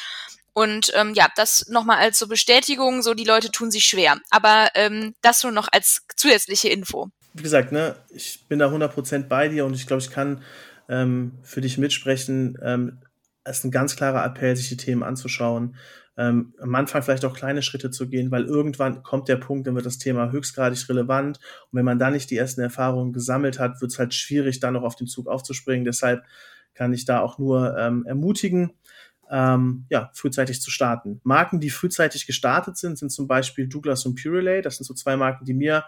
Und 0.54 0.90
ähm, 0.95 1.12
ja, 1.14 1.28
das 1.37 1.69
nochmal 1.69 1.99
als 1.99 2.19
so 2.19 2.26
Bestätigung, 2.26 3.02
so 3.02 3.12
die 3.12 3.25
Leute 3.25 3.50
tun 3.50 3.71
sich 3.71 3.85
schwer. 3.85 4.16
Aber 4.31 4.71
ähm, 4.75 5.14
das 5.21 5.43
nur 5.43 5.52
noch 5.52 5.69
als 5.71 6.07
zusätzliche 6.16 6.71
Info. 6.71 7.11
Wie 7.35 7.43
gesagt, 7.43 7.73
ne, 7.73 7.97
ich 8.09 8.47
bin 8.49 8.59
da 8.59 8.69
100% 8.69 9.28
bei 9.28 9.49
dir 9.49 9.66
und 9.66 9.75
ich 9.75 9.87
glaube, 9.87 10.02
ich 10.02 10.11
kann 10.11 10.43
ähm, 10.88 11.38
für 11.43 11.61
dich 11.61 11.76
mitsprechen. 11.76 12.57
Ähm, 12.62 13.02
es 13.43 13.59
ist 13.59 13.64
ein 13.64 13.71
ganz 13.71 13.97
klarer 13.97 14.25
Appell, 14.25 14.57
sich 14.57 14.71
die 14.71 14.78
Themen 14.78 15.02
anzuschauen 15.02 15.76
ähm, 16.16 16.54
am 16.61 16.75
Anfang 16.75 17.02
vielleicht 17.02 17.25
auch 17.25 17.35
kleine 17.35 17.62
Schritte 17.62 17.90
zu 17.90 18.09
gehen, 18.09 18.30
weil 18.30 18.44
irgendwann 18.44 19.02
kommt 19.02 19.28
der 19.28 19.37
Punkt, 19.37 19.66
dann 19.66 19.75
wird 19.75 19.87
das 19.87 19.99
Thema 19.99 20.30
höchstgradig 20.30 20.88
relevant. 20.88 21.38
Und 21.71 21.78
wenn 21.78 21.85
man 21.85 21.99
da 21.99 22.11
nicht 22.11 22.30
die 22.30 22.37
ersten 22.37 22.61
Erfahrungen 22.61 23.12
gesammelt 23.12 23.59
hat, 23.59 23.80
wird 23.80 23.92
es 23.92 23.99
halt 23.99 24.14
schwierig, 24.14 24.61
dann 24.61 24.75
noch 24.75 24.83
auf 24.83 24.97
den 24.97 25.06
Zug 25.06 25.26
aufzuspringen. 25.26 25.85
Deshalb 25.85 26.25
kann 26.75 26.92
ich 26.92 27.04
da 27.04 27.21
auch 27.21 27.38
nur 27.38 27.76
ähm, 27.78 28.04
ermutigen, 28.06 28.73
ähm, 29.31 29.87
ja, 29.90 30.11
frühzeitig 30.14 30.61
zu 30.61 30.71
starten. 30.71 31.21
Marken, 31.25 31.61
die 31.61 31.71
frühzeitig 31.71 32.26
gestartet 32.26 32.76
sind, 32.76 32.99
sind 32.99 33.11
zum 33.11 33.26
Beispiel 33.26 33.69
Douglas 33.69 34.07
und 34.07 34.21
Purelay. 34.21 34.62
Das 34.62 34.76
sind 34.76 34.87
so 34.87 34.95
zwei 34.95 35.16
Marken, 35.16 35.45
die 35.45 35.54
mir 35.54 35.85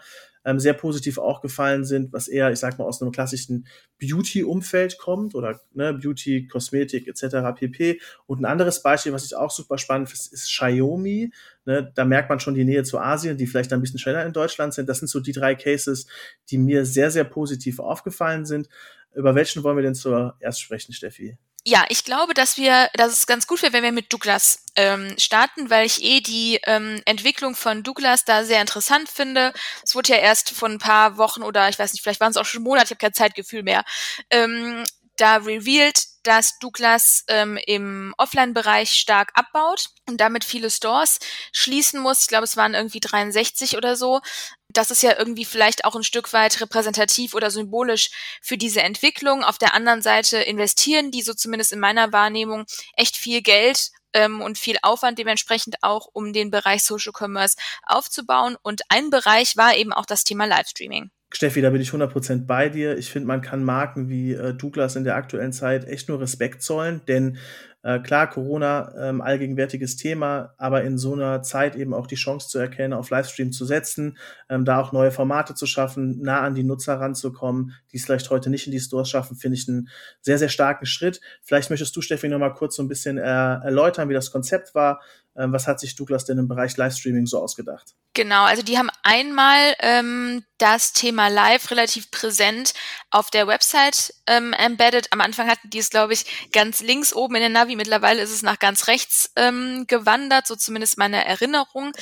ähm, 0.47 0.61
sehr 0.61 0.75
positiv 0.75 1.19
auch 1.19 1.41
gefallen 1.41 1.85
sind, 1.85 2.13
was 2.13 2.29
eher, 2.29 2.51
ich 2.53 2.61
sag 2.61 2.79
mal, 2.79 2.85
aus 2.85 3.03
einem 3.03 3.11
klassischen 3.11 3.67
Beauty-Umfeld 4.01 4.97
kommt 4.97 5.35
oder 5.35 5.61
ne, 5.75 5.93
Beauty, 5.93 6.47
Kosmetik 6.47 7.09
etc. 7.09 7.59
pp. 7.59 8.01
Und 8.27 8.41
ein 8.41 8.45
anderes 8.45 8.81
Beispiel, 8.81 9.13
was 9.13 9.25
ich 9.25 9.35
auch 9.35 9.51
super 9.51 9.77
spannend 9.77 10.09
finde, 10.09 10.23
ist 10.33 10.47
Xiaomi. 10.47 11.33
Ne, 11.65 11.93
da 11.95 12.05
merkt 12.05 12.31
man 12.31 12.39
schon 12.39 12.55
die 12.55 12.65
Nähe 12.65 12.85
zu 12.85 12.99
Asien, 12.99 13.37
die 13.37 13.47
vielleicht 13.47 13.73
ein 13.73 13.81
bisschen 13.81 13.99
schneller 13.99 14.25
in 14.25 14.33
Deutschland 14.33 14.73
sind. 14.73 14.89
Das 14.89 14.99
sind 15.01 15.09
so 15.09 15.19
die 15.19 15.33
drei 15.33 15.57
Cases, 15.57 16.07
die 16.49 16.59
mir 16.59 16.87
sehr, 16.87 17.11
sehr 17.11 17.25
positiv 17.25 17.81
aufgefallen 17.81 18.47
sind. 18.47 18.69
Über 19.15 19.35
welchen 19.35 19.65
wollen 19.65 19.77
wir 19.77 19.83
denn 19.83 19.95
zuerst 19.95 20.61
sprechen, 20.61 20.93
Steffi? 20.93 21.37
Ja, 21.69 21.85
ich 21.89 22.05
glaube, 22.05 22.33
dass 22.33 22.57
wir, 22.59 22.89
dass 22.95 23.13
es 23.13 23.27
ganz 23.27 23.49
gut 23.49 23.61
wäre, 23.61 23.73
wenn 23.73 23.83
wir 23.83 23.91
mit 23.91 24.13
Douglas 24.13 24.61
ähm, 24.77 25.17
starten, 25.19 25.69
weil 25.69 25.85
ich 25.85 26.01
eh 26.01 26.21
die 26.21 26.61
ähm, 26.65 27.03
Entwicklung 27.07 27.57
von 27.57 27.83
Douglas 27.83 28.25
da 28.25 28.45
sehr 28.45 28.61
interessant 28.61 29.09
finde. 29.09 29.53
Es 29.83 29.97
wurde 29.97 30.13
ja 30.13 30.19
erst 30.19 30.51
vor 30.53 30.69
ein 30.69 30.79
paar 30.79 31.17
Wochen 31.17 31.43
oder 31.43 31.69
ich 31.69 31.77
weiß 31.77 31.93
nicht, 31.93 32.03
vielleicht 32.05 32.21
waren 32.21 32.31
es 32.31 32.37
auch 32.37 32.45
schon 32.45 32.63
Monate, 32.63 32.85
ich 32.85 32.91
habe 32.93 32.99
kein 33.01 33.15
Zeitgefühl 33.15 33.65
mehr, 33.65 33.83
ähm, 34.31 34.85
da 35.17 35.37
revealed, 35.37 36.05
dass 36.23 36.59
Douglas 36.59 37.25
ähm, 37.29 37.59
im 37.67 38.15
Offline-Bereich 38.19 38.93
stark 38.93 39.31
abbaut 39.35 39.91
und 40.09 40.21
damit 40.21 40.45
viele 40.45 40.71
Stores 40.71 41.19
schließen 41.53 42.01
muss. 42.01 42.23
Ich 42.23 42.29
glaube, 42.29 42.45
es 42.45 42.57
waren 42.57 42.75
irgendwie 42.75 43.01
63 43.01 43.77
oder 43.77 43.97
so. 43.97 44.21
Das 44.69 44.91
ist 44.91 45.03
ja 45.03 45.17
irgendwie 45.17 45.45
vielleicht 45.45 45.85
auch 45.85 45.95
ein 45.95 46.03
Stück 46.03 46.33
weit 46.33 46.61
repräsentativ 46.61 47.35
oder 47.35 47.51
symbolisch 47.51 48.11
für 48.43 48.59
diese 48.59 48.83
Entwicklung. 48.83 49.43
Auf 49.45 49.59
der 49.59 49.75
anderen 49.75 50.03
Seite 50.03 50.39
investieren 50.39 51.11
die, 51.11 51.23
so 51.23 51.33
zumindest 51.33 51.73
in 51.73 51.81
meiner 51.81 52.13
Wahrnehmung, 52.13 52.67
echt 52.95 53.17
viel 53.17 53.41
Geld 53.41 53.91
ähm, 54.13 54.43
und 54.43 54.59
viel 54.59 54.77
Aufwand 54.83 55.19
dementsprechend 55.19 55.77
auch, 55.83 56.09
um 56.13 56.33
den 56.33 56.51
Bereich 56.51 56.83
Social 56.83 57.13
Commerce 57.17 57.57
aufzubauen. 57.85 58.57
Und 58.63 58.83
ein 58.89 59.11
Bereich 59.11 59.57
war 59.57 59.77
eben 59.77 59.93
auch 59.93 60.07
das 60.07 60.25
Thema 60.25 60.47
Livestreaming. 60.47 61.11
Steffi, 61.37 61.61
da 61.61 61.69
bin 61.69 61.83
ich 61.83 61.91
100% 61.91 62.47
bei 62.47 62.71
dir. 62.71 62.97
Ich 62.97 63.11
finde, 63.11 63.29
man 63.29 63.43
kann 63.43 63.63
Marken 63.63 64.09
wie 64.09 64.33
äh, 64.33 64.55
Douglas 64.55 64.97
in 64.97 65.05
der 65.05 65.17
aktuellen 65.17 65.53
Zeit 65.53 65.87
echt 65.87 66.09
nur 66.09 66.19
Respekt 66.19 66.63
zollen, 66.63 67.03
denn 67.09 67.37
äh, 67.83 68.01
klar, 68.01 68.29
Corona, 68.29 68.93
ähm, 68.99 69.21
allgegenwärtiges 69.21 69.97
Thema, 69.97 70.55
aber 70.59 70.83
in 70.83 70.99
so 70.99 71.13
einer 71.13 71.43
Zeit 71.43 71.77
eben 71.77 71.95
auch 71.95 72.07
die 72.07 72.17
Chance 72.17 72.49
zu 72.49 72.59
erkennen, 72.59 72.93
auf 72.93 73.11
Livestream 73.11 73.53
zu 73.53 73.65
setzen, 73.65 74.19
ähm, 74.49 74.65
da 74.65 74.81
auch 74.81 74.93
neue 74.93 75.13
Formate 75.13 75.55
zu 75.55 75.67
schaffen, 75.67 76.21
nah 76.21 76.41
an 76.41 76.55
die 76.55 76.65
Nutzer 76.65 76.99
ranzukommen, 76.99 77.75
die 77.93 77.99
es 77.99 78.05
vielleicht 78.05 78.31
heute 78.31 78.51
nicht 78.51 78.67
in 78.67 78.73
die 78.73 78.81
Stores 78.81 79.09
schaffen, 79.09 79.37
finde 79.37 79.57
ich 79.57 79.69
einen 79.69 79.89
sehr, 80.21 80.39
sehr 80.39 80.49
starken 80.49 80.87
Schritt. 80.87 81.21
Vielleicht 81.43 81.71
möchtest 81.71 81.95
du, 81.95 82.01
Steffi, 82.01 82.29
noch 82.29 82.39
mal 82.39 82.55
kurz 82.55 82.77
so 82.77 82.83
ein 82.83 82.89
bisschen 82.89 83.19
äh, 83.19 83.23
erläutern, 83.23 84.09
wie 84.09 84.15
das 84.15 84.33
Konzept 84.33 84.75
war. 84.75 85.01
Ähm, 85.37 85.53
was 85.53 85.67
hat 85.67 85.81
sich 85.81 85.95
Douglas 85.95 86.25
denn 86.25 86.39
im 86.39 86.49
Bereich 86.49 86.77
Livestreaming 86.77 87.27
so 87.27 87.41
ausgedacht? 87.41 87.95
Genau, 88.15 88.45
also 88.45 88.63
die 88.63 88.79
haben 88.79 88.89
einmal 89.03 89.75
ähm, 89.81 90.43
das 90.57 90.95
Thema 90.95 91.29
Live 91.29 91.71
relativ 91.71 92.11
präsent 92.11 92.73
auf 93.11 93.31
der 93.31 93.47
Website 93.47 94.15
ähm, 94.27 94.55
embedded. 94.55 95.13
Am 95.13 95.21
Anfang 95.21 95.49
hatten 95.49 95.69
die 95.69 95.79
es, 95.79 95.91
glaube 95.91 96.15
ich, 96.15 96.51
ganz 96.53 96.81
links 96.81 97.13
oben 97.13 97.35
in 97.35 97.43
der 97.43 97.51
Navi. 97.51 97.76
Mittlerweile 97.77 98.23
ist 98.23 98.33
es 98.33 98.43
nach 98.43 98.59
ganz 98.59 98.89
rechts 98.89 99.31
ähm, 99.37 99.87
gewandert, 99.87 100.47
so 100.47 100.57
zumindest 100.57 100.99
meine 100.99 101.25
Erinnerung. 101.25 101.93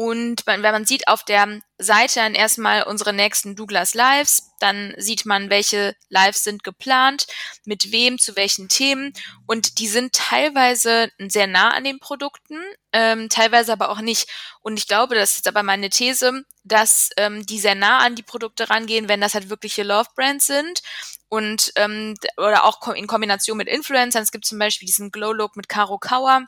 Und 0.00 0.46
wenn 0.46 0.62
man 0.62 0.86
sieht 0.86 1.08
auf 1.08 1.24
der 1.24 1.60
Seite 1.76 2.20
dann 2.20 2.34
erstmal 2.34 2.84
unsere 2.84 3.12
nächsten 3.12 3.54
Douglas 3.54 3.92
Lives, 3.92 4.50
dann 4.58 4.94
sieht 4.96 5.26
man, 5.26 5.50
welche 5.50 5.94
Lives 6.08 6.42
sind 6.42 6.64
geplant, 6.64 7.26
mit 7.66 7.92
wem, 7.92 8.18
zu 8.18 8.34
welchen 8.34 8.70
Themen. 8.70 9.12
Und 9.46 9.78
die 9.78 9.88
sind 9.88 10.14
teilweise 10.14 11.10
sehr 11.18 11.46
nah 11.46 11.74
an 11.74 11.84
den 11.84 11.98
Produkten, 11.98 12.56
ähm, 12.94 13.28
teilweise 13.28 13.74
aber 13.74 13.90
auch 13.90 14.00
nicht. 14.00 14.30
Und 14.62 14.78
ich 14.78 14.88
glaube, 14.88 15.16
das 15.16 15.34
ist 15.34 15.46
aber 15.46 15.62
meine 15.62 15.90
These, 15.90 16.44
dass 16.64 17.10
ähm, 17.18 17.44
die 17.44 17.60
sehr 17.60 17.74
nah 17.74 17.98
an 17.98 18.14
die 18.14 18.22
Produkte 18.22 18.70
rangehen, 18.70 19.06
wenn 19.06 19.20
das 19.20 19.34
halt 19.34 19.50
wirkliche 19.50 19.82
Love 19.82 20.08
Brands 20.16 20.46
sind. 20.46 20.80
Und 21.28 21.74
ähm, 21.76 22.14
oder 22.38 22.64
auch 22.64 22.88
in 22.88 23.06
Kombination 23.06 23.58
mit 23.58 23.68
Influencern. 23.68 24.22
Es 24.22 24.32
gibt 24.32 24.46
zum 24.46 24.58
Beispiel 24.58 24.86
diesen 24.86 25.10
Glow 25.10 25.34
Look 25.34 25.56
mit 25.56 25.68
Caro 25.68 25.98
Kauer 25.98 26.46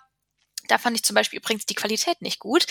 da 0.68 0.78
fand 0.78 0.96
ich 0.96 1.02
zum 1.02 1.14
Beispiel 1.14 1.38
übrigens 1.38 1.66
die 1.66 1.74
Qualität 1.74 2.20
nicht 2.22 2.38
gut 2.38 2.66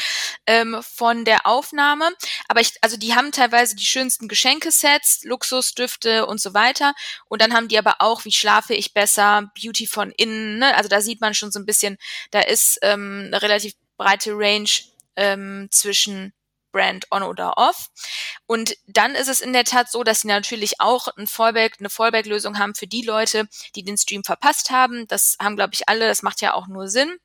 ähm, 0.48 0.82
von 0.82 1.26
der 1.26 1.46
Aufnahme. 1.46 2.10
Aber 2.48 2.62
ich, 2.62 2.74
also 2.82 2.98
die 2.98 3.16
haben 3.16 3.32
teilweise 3.32 3.76
die 3.76 3.86
schönsten 3.86 4.28
Geschenkesets, 4.28 5.24
Luxusdüfte 5.24 6.26
und 6.26 6.40
so 6.40 6.54
weiter. 6.54 6.94
Und 7.28 7.42
dann 7.42 7.54
haben 7.54 7.68
die 7.68 7.78
aber 7.78 7.98
auch, 8.00 8.26
wie 8.26 8.32
schlafe 8.32 8.74
ich 8.74 8.94
besser, 8.94 9.52
Beauty 9.62 9.88
von 9.88 10.12
innen. 10.12 10.60
Ne? 10.60 10.76
Also 10.76 10.90
da 10.90 11.02
sieht 11.02 11.22
man 11.22 11.34
schon 11.34 11.52
so 11.52 11.60
ein 11.60 11.66
bisschen, 11.66 11.98
da 12.32 12.42
ist 12.42 12.80
ähm, 12.82 13.24
eine 13.28 13.42
relativ 13.42 13.74
breite 13.98 14.32
Range 14.34 14.70
ähm, 15.16 15.68
zwischen 15.72 16.34
Brand 16.72 17.06
on 17.12 17.24
oder 17.24 17.58
off. 17.58 17.90
Und 18.48 18.78
dann 18.88 19.16
ist 19.16 19.28
es 19.28 19.42
in 19.42 19.54
der 19.54 19.64
Tat 19.64 19.92
so, 19.92 20.04
dass 20.04 20.22
sie 20.22 20.28
natürlich 20.28 20.80
auch 20.80 21.08
ein 21.18 21.28
Fallback, 21.28 21.76
eine 21.80 21.90
Fallback-Lösung 21.90 22.58
haben 22.58 22.76
für 22.76 22.88
die 22.88 23.04
Leute, 23.04 23.48
die 23.76 23.84
den 23.84 23.98
Stream 23.98 24.24
verpasst 24.24 24.72
haben. 24.72 25.08
Das 25.08 25.36
haben, 25.40 25.56
glaube 25.56 25.74
ich, 25.74 25.88
alle. 25.90 26.08
Das 26.08 26.24
macht 26.24 26.42
ja 26.42 26.54
auch 26.54 26.68
nur 26.68 26.88
Sinn. 26.88 27.18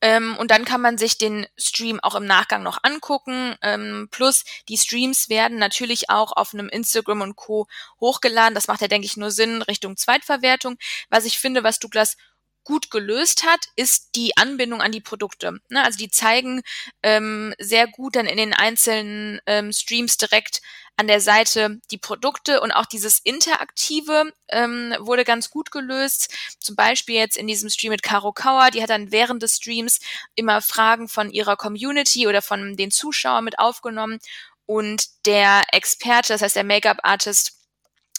Ähm, 0.00 0.36
und 0.38 0.50
dann 0.50 0.64
kann 0.64 0.80
man 0.80 0.98
sich 0.98 1.18
den 1.18 1.46
Stream 1.56 2.00
auch 2.00 2.14
im 2.14 2.26
Nachgang 2.26 2.62
noch 2.62 2.78
angucken. 2.82 3.56
Ähm, 3.62 4.08
plus 4.10 4.44
die 4.68 4.78
Streams 4.78 5.28
werden 5.28 5.58
natürlich 5.58 6.10
auch 6.10 6.32
auf 6.32 6.54
einem 6.54 6.68
Instagram 6.68 7.20
und 7.22 7.36
Co. 7.36 7.66
hochgeladen. 8.00 8.54
Das 8.54 8.68
macht 8.68 8.80
ja, 8.80 8.88
denke 8.88 9.06
ich, 9.06 9.16
nur 9.16 9.30
Sinn 9.30 9.62
Richtung 9.62 9.96
Zweitverwertung. 9.96 10.76
Was 11.10 11.24
ich 11.24 11.38
finde, 11.38 11.64
was 11.64 11.78
Douglas 11.78 12.16
gut 12.64 12.90
gelöst 12.90 13.44
hat, 13.44 13.60
ist 13.76 14.10
die 14.14 14.36
Anbindung 14.36 14.80
an 14.80 14.92
die 14.92 15.00
Produkte. 15.00 15.60
Ne? 15.68 15.84
Also 15.84 15.98
die 15.98 16.10
zeigen 16.10 16.62
ähm, 17.02 17.54
sehr 17.58 17.86
gut 17.86 18.16
dann 18.16 18.26
in 18.26 18.36
den 18.36 18.54
einzelnen 18.54 19.40
ähm, 19.46 19.72
Streams 19.72 20.16
direkt 20.16 20.62
an 20.96 21.06
der 21.06 21.20
Seite 21.20 21.80
die 21.90 21.98
Produkte 21.98 22.60
und 22.60 22.70
auch 22.70 22.86
dieses 22.86 23.18
Interaktive 23.18 24.32
ähm, 24.48 24.94
wurde 25.00 25.24
ganz 25.24 25.50
gut 25.50 25.70
gelöst. 25.70 26.32
Zum 26.60 26.76
Beispiel 26.76 27.16
jetzt 27.16 27.36
in 27.36 27.46
diesem 27.46 27.70
Stream 27.70 27.90
mit 27.90 28.02
Caro 28.02 28.32
Kauer, 28.32 28.70
die 28.70 28.82
hat 28.82 28.90
dann 28.90 29.10
während 29.10 29.42
des 29.42 29.56
Streams 29.56 30.00
immer 30.34 30.60
Fragen 30.60 31.08
von 31.08 31.30
ihrer 31.30 31.56
Community 31.56 32.26
oder 32.26 32.42
von 32.42 32.76
den 32.76 32.90
Zuschauern 32.90 33.44
mit 33.44 33.58
aufgenommen 33.58 34.18
und 34.66 35.26
der 35.26 35.62
Experte, 35.72 36.32
das 36.32 36.42
heißt 36.42 36.56
der 36.56 36.64
Make-up-Artist, 36.64 37.61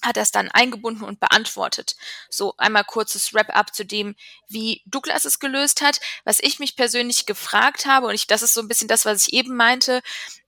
hat 0.03 0.17
das 0.17 0.31
dann 0.31 0.51
eingebunden 0.51 1.03
und 1.03 1.19
beantwortet. 1.19 1.95
So 2.29 2.55
einmal 2.57 2.83
kurzes 2.83 3.33
Wrap-up 3.33 3.73
zu 3.73 3.85
dem, 3.85 4.15
wie 4.47 4.81
Douglas 4.85 5.25
es 5.25 5.39
gelöst 5.39 5.81
hat. 5.81 5.99
Was 6.25 6.39
ich 6.41 6.59
mich 6.59 6.75
persönlich 6.75 7.25
gefragt 7.25 7.85
habe, 7.85 8.07
und 8.07 8.15
ich, 8.15 8.27
das 8.27 8.43
ist 8.43 8.53
so 8.53 8.61
ein 8.61 8.67
bisschen 8.67 8.87
das, 8.87 9.05
was 9.05 9.27
ich 9.27 9.33
eben 9.33 9.55
meinte, 9.55 10.01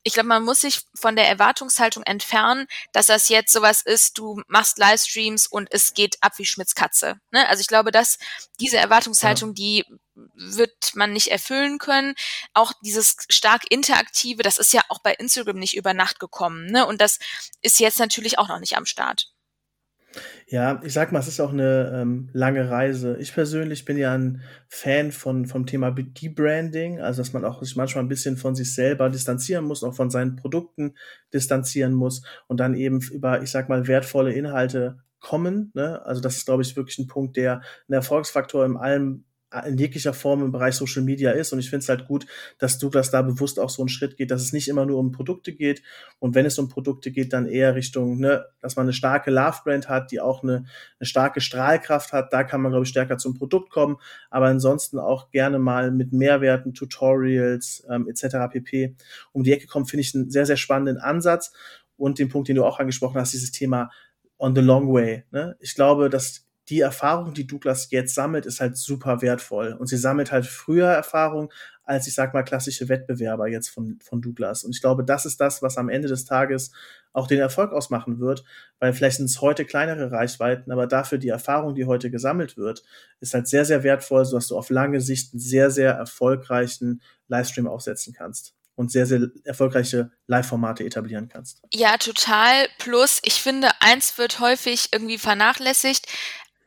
ich 0.04 0.14
glaube, 0.14 0.30
man 0.30 0.44
muss 0.44 0.62
sich 0.62 0.82
von 0.94 1.16
der 1.16 1.28
Erwartungshaltung 1.28 2.04
entfernen, 2.04 2.68
dass 2.92 3.08
das 3.08 3.28
jetzt 3.28 3.52
sowas 3.52 3.82
ist, 3.82 4.20
du 4.20 4.40
machst 4.48 4.78
Livestreams 4.78 5.48
und 5.48 5.68
es 5.72 5.96
geht 5.96 6.18
ab 6.22 6.34
wie 6.38 6.46
Schmitz 6.46 6.76
Katze. 6.76 7.20
Ne? 7.32 7.50
Also 7.50 7.62
ich 7.62 7.68
glaube, 7.68 7.92
dass 7.92 8.20
diese 8.60 8.78
Erwartungshaltung, 8.78 9.50
ja. 9.50 9.54
die 9.56 9.86
wird 10.36 10.96
man 10.96 11.12
nicht 11.12 11.32
erfüllen 11.32 11.80
können. 11.80 12.14
Auch 12.54 12.72
dieses 12.84 13.18
stark 13.30 13.64
interaktive, 13.70 14.44
das 14.44 14.60
ist 14.60 14.74
ja 14.74 14.84
auch 14.90 15.00
bei 15.00 15.14
Instagram 15.14 15.58
nicht 15.58 15.76
über 15.76 15.96
Nacht 15.96 16.20
gekommen. 16.20 16.68
Ne? 16.68 16.86
Und 16.86 17.02
das 17.02 17.18
ist 17.64 17.80
jetzt 17.80 17.98
natürlich 17.98 18.38
auch 18.38 18.48
noch 18.48 18.60
nicht 18.60 18.78
am 18.78 18.86
Start. 18.86 19.32
Ja, 20.48 20.80
ich 20.84 20.94
sag 20.94 21.12
mal, 21.12 21.20
es 21.20 21.28
ist 21.28 21.40
auch 21.40 21.52
eine 21.52 21.92
ähm, 21.94 22.30
lange 22.34 22.70
Reise. 22.70 23.18
Ich 23.20 23.34
persönlich 23.34 23.84
bin 23.86 23.98
ja 23.98 24.14
ein 24.14 24.42
Fan 24.68 25.12
von, 25.12 25.46
vom 25.46 25.66
Thema 25.66 25.92
Debranding, 25.92 27.02
also 27.02 27.22
dass 27.22 27.34
man 27.34 27.44
auch 27.46 27.62
sich 27.64 27.76
manchmal 27.76 28.04
ein 28.04 28.10
bisschen 28.10 28.38
von 28.38 28.56
sich 28.56 28.74
selber 28.74 29.10
distanzieren 29.10 29.66
muss, 29.66 29.84
auch 29.84 29.96
von 29.96 30.10
seinen 30.10 30.36
Produkten 30.36 30.96
distanzieren 31.34 31.94
muss 31.94 32.24
und 32.48 32.60
dann 32.60 32.76
eben 32.76 33.02
über, 33.12 33.42
ich 33.42 33.52
sag 33.52 33.70
mal, 33.70 33.88
wertvolle 33.88 34.34
Inhalte 34.34 35.00
kommen. 35.20 35.72
Ne? 35.74 36.06
Also 36.06 36.22
das 36.22 36.38
ist, 36.38 36.46
glaube 36.46 36.62
ich, 36.62 36.76
wirklich 36.76 37.00
ein 37.00 37.08
Punkt, 37.08 37.38
der 37.38 37.62
ein 37.90 37.94
Erfolgsfaktor 37.94 38.66
in 38.66 38.78
allem 38.78 39.26
in 39.62 39.78
jeglicher 39.78 40.14
Form 40.14 40.44
im 40.44 40.52
Bereich 40.52 40.76
Social 40.76 41.04
Media 41.04 41.32
ist. 41.32 41.54
Und 41.54 41.60
ich 41.60 41.70
finde 41.70 41.84
es 41.84 41.90
halt 41.90 42.06
gut, 42.08 42.26
dass 42.58 42.78
Douglas 42.78 43.12
da 43.12 43.22
bewusst 43.22 43.60
auch 43.60 43.70
so 43.70 43.82
einen 43.82 43.90
Schritt 43.90 44.18
geht, 44.18 44.32
dass 44.32 44.42
es 44.42 44.54
nicht 44.54 44.68
immer 44.68 44.86
nur 44.86 45.00
um 45.00 45.12
Produkte 45.12 45.54
geht. 45.54 45.82
Und 46.20 46.36
wenn 46.36 46.46
es 46.46 46.60
um 46.60 46.70
Produkte 46.70 47.12
geht, 47.12 47.34
dann 47.34 47.48
eher 47.48 47.76
Richtung, 47.76 48.20
ne, 48.20 48.46
dass 48.62 48.76
man 48.76 48.86
eine 48.86 48.94
starke 48.94 49.32
Love-Brand 49.32 49.90
hat, 49.90 50.12
die 50.12 50.20
auch 50.20 50.44
eine, 50.44 50.66
eine 51.00 51.08
starke 51.08 51.42
Strahlkraft 51.42 52.14
hat. 52.14 52.34
Da 52.34 52.44
kann 52.44 52.62
man, 52.62 52.72
glaube 52.72 52.86
ich, 52.86 52.90
stärker 52.90 53.18
zum 53.18 53.34
Produkt 53.34 53.70
kommen. 53.70 53.98
Aber 54.30 54.48
ansonsten 54.48 55.00
auch 55.00 55.32
gerne 55.32 55.60
mal 55.60 55.92
mit 55.92 56.14
Mehrwerten, 56.14 56.74
Tutorials 56.74 57.86
ähm, 57.90 58.08
etc. 58.08 58.38
pp. 58.52 58.96
um 59.32 59.44
die 59.44 59.54
Ecke 59.54 59.68
kommen, 59.68 59.86
finde 59.86 60.02
ich 60.02 60.16
einen 60.16 60.30
sehr, 60.30 60.46
sehr 60.46 60.58
spannenden 60.58 60.98
Ansatz. 60.98 61.54
Und 61.98 62.20
den 62.20 62.28
Punkt, 62.28 62.50
den 62.50 62.58
du 62.58 62.66
auch 62.66 62.80
angesprochen 62.80 63.20
hast, 63.20 63.34
dieses 63.34 63.52
Thema 63.52 63.90
on 64.38 64.56
the 64.56 64.62
long 64.62 64.92
way. 64.94 65.24
Ne? 65.32 65.56
Ich 65.60 65.76
glaube, 65.76 66.10
dass 66.10 66.45
die 66.70 66.80
Erfahrung, 66.80 67.34
die 67.34 67.46
Douglas 67.46 67.90
jetzt 67.92 68.16
sammelt, 68.16 68.46
ist 68.46 68.60
halt 68.60 68.78
super 68.78 69.22
wertvoll. 69.22 69.74
Und 69.74 69.88
sie 69.88 69.98
sammelt 69.98 70.32
halt 70.32 70.46
früher 70.46 70.88
Erfahrung 70.88 71.52
als, 71.84 72.08
ich 72.08 72.16
sag 72.16 72.34
mal, 72.34 72.44
klassische 72.44 72.90
Wettbewerber 72.90 73.48
jetzt 73.48 73.70
von, 73.70 74.00
von 74.02 74.22
Douglas. 74.22 74.64
Und 74.64 74.76
ich 74.76 74.82
glaube, 74.82 75.04
das 75.04 75.26
ist 75.26 75.40
das, 75.40 75.62
was 75.62 75.78
am 75.78 75.90
Ende 75.90 76.08
des 76.08 76.26
Tages 76.26 76.72
auch 77.14 77.28
den 77.28 77.40
Erfolg 77.40 77.72
ausmachen 77.72 78.20
wird, 78.20 78.44
weil 78.80 78.94
vielleicht 78.94 79.18
sind 79.18 79.28
es 79.28 79.42
heute 79.42 79.64
kleinere 79.64 80.12
Reichweiten, 80.12 80.72
aber 80.72 80.88
dafür 80.88 81.18
die 81.18 81.30
Erfahrung, 81.30 81.76
die 81.76 81.86
heute 81.86 82.12
gesammelt 82.12 82.58
wird, 82.58 82.84
ist 83.20 83.34
halt 83.34 83.48
sehr, 83.48 83.64
sehr 83.64 83.84
wertvoll, 83.84 84.26
sodass 84.26 84.48
du 84.48 84.58
auf 84.58 84.70
lange 84.70 85.00
Sicht 85.00 85.34
einen 85.34 85.40
sehr, 85.40 85.72
sehr 85.72 85.94
erfolgreichen 85.94 87.02
Livestream 87.28 87.68
aufsetzen 87.68 88.14
kannst 88.14 88.54
und 88.76 88.92
sehr, 88.92 89.06
sehr 89.06 89.30
erfolgreiche 89.46 90.12
Live-Formate 90.28 90.84
etablieren 90.84 91.30
kannst. 91.30 91.62
Ja, 91.74 91.98
total. 91.98 92.68
Plus, 92.78 93.22
ich 93.24 93.36
finde, 93.36 93.70
eins 93.80 94.18
wird 94.18 94.40
häufig 94.42 94.90
irgendwie 94.92 95.18
vernachlässigt 95.18 96.08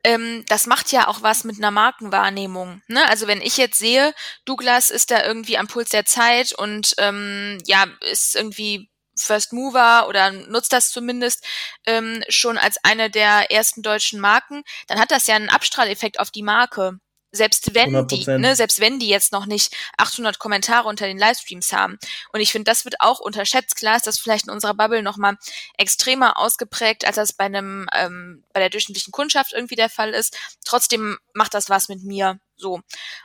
ähm, 0.04 0.44
das 0.48 0.66
macht 0.66 0.92
ja 0.92 1.08
auch 1.08 1.22
was 1.22 1.44
mit 1.44 1.58
einer 1.58 1.70
Markenwahrnehmung. 1.70 2.82
Ne? 2.86 3.08
Also 3.08 3.26
wenn 3.26 3.40
ich 3.40 3.56
jetzt 3.56 3.78
sehe, 3.78 4.14
Douglas 4.44 4.90
ist 4.90 5.10
da 5.10 5.24
irgendwie 5.24 5.58
am 5.58 5.68
Puls 5.68 5.90
der 5.90 6.04
Zeit 6.04 6.52
und 6.52 6.94
ähm, 6.98 7.58
ja, 7.66 7.86
ist 8.10 8.36
irgendwie 8.36 8.90
First 9.16 9.52
Mover 9.52 10.06
oder 10.08 10.30
nutzt 10.30 10.72
das 10.72 10.90
zumindest 10.90 11.44
ähm, 11.86 12.22
schon 12.28 12.56
als 12.56 12.78
eine 12.84 13.10
der 13.10 13.50
ersten 13.50 13.82
deutschen 13.82 14.20
Marken, 14.20 14.62
dann 14.86 15.00
hat 15.00 15.10
das 15.10 15.26
ja 15.26 15.34
einen 15.34 15.48
Abstrahleffekt 15.48 16.20
auf 16.20 16.30
die 16.30 16.42
Marke. 16.42 16.98
Selbst 17.30 17.75
wenn 17.75 17.94
100%. 17.94 18.06
die, 18.06 18.38
ne, 18.38 18.56
selbst 18.56 18.80
wenn 18.80 18.99
die 18.99 19.08
jetzt 19.08 19.32
noch 19.32 19.44
nicht 19.44 19.76
800 19.99 20.38
Kommentare 20.38 20.88
unter 20.88 21.06
den 21.06 21.18
Livestreams 21.18 21.73
haben. 21.73 21.99
Und 22.32 22.40
ich 22.40 22.52
finde, 22.52 22.70
das 22.70 22.85
wird 22.85 23.00
auch 23.00 23.20
unterschätzt. 23.20 23.76
Klar 23.76 23.97
ist 23.97 24.06
das 24.06 24.18
vielleicht 24.18 24.47
in 24.47 24.52
unserer 24.52 24.75
Bubble 24.75 25.02
noch 25.02 25.18
mal 25.18 25.37
extremer 25.76 26.38
ausgeprägt, 26.38 27.06
als 27.06 27.16
das 27.16 27.35
bei 27.35 27.44
einem, 27.44 27.87
ähm, 27.94 28.44
bei 28.52 28.61
der 28.61 28.70
durchschnittlichen 28.70 29.12
Kundschaft 29.12 29.52
irgendwie 29.52 29.76
der 29.76 29.90
Fall 29.90 30.14
ist. 30.14 30.38
Trotzdem 30.64 31.18
macht 31.35 31.52
das 31.52 31.68
was 31.68 31.88
mit 31.88 32.02
mir. 32.02 32.40
So. 32.56 32.80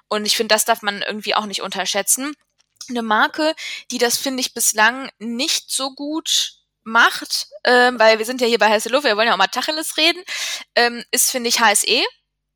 Und 0.09 0.25
ich 0.25 0.35
finde, 0.35 0.53
das 0.53 0.65
darf 0.65 0.81
man 0.81 1.01
irgendwie 1.01 1.35
auch 1.35 1.45
nicht 1.45 1.61
unterschätzen. 1.61 2.35
Eine 2.89 3.03
Marke, 3.03 3.55
die 3.91 3.97
das, 3.97 4.17
finde 4.17 4.41
ich, 4.41 4.53
bislang 4.53 5.09
nicht 5.19 5.71
so 5.71 5.95
gut 5.95 6.63
macht, 6.83 7.47
ähm, 7.63 7.97
weil 7.97 8.19
wir 8.19 8.25
sind 8.25 8.41
ja 8.41 8.47
hier 8.47 8.59
bei 8.59 8.69
Luft, 8.69 9.05
wir 9.05 9.15
wollen 9.15 9.27
ja 9.27 9.33
auch 9.33 9.37
mal 9.37 9.47
Tacheles 9.47 9.97
reden, 9.97 10.21
ähm, 10.75 11.03
ist, 11.11 11.31
finde 11.31 11.49
ich, 11.49 11.59
HSE. 11.59 12.03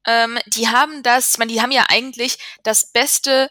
Ähm, 0.07 0.39
die 0.47 0.69
haben 0.69 1.03
das, 1.03 1.37
man, 1.37 1.49
die 1.49 1.61
haben 1.61 1.71
ja 1.71 1.85
eigentlich 1.89 2.39
das 2.63 2.91
beste 2.91 3.49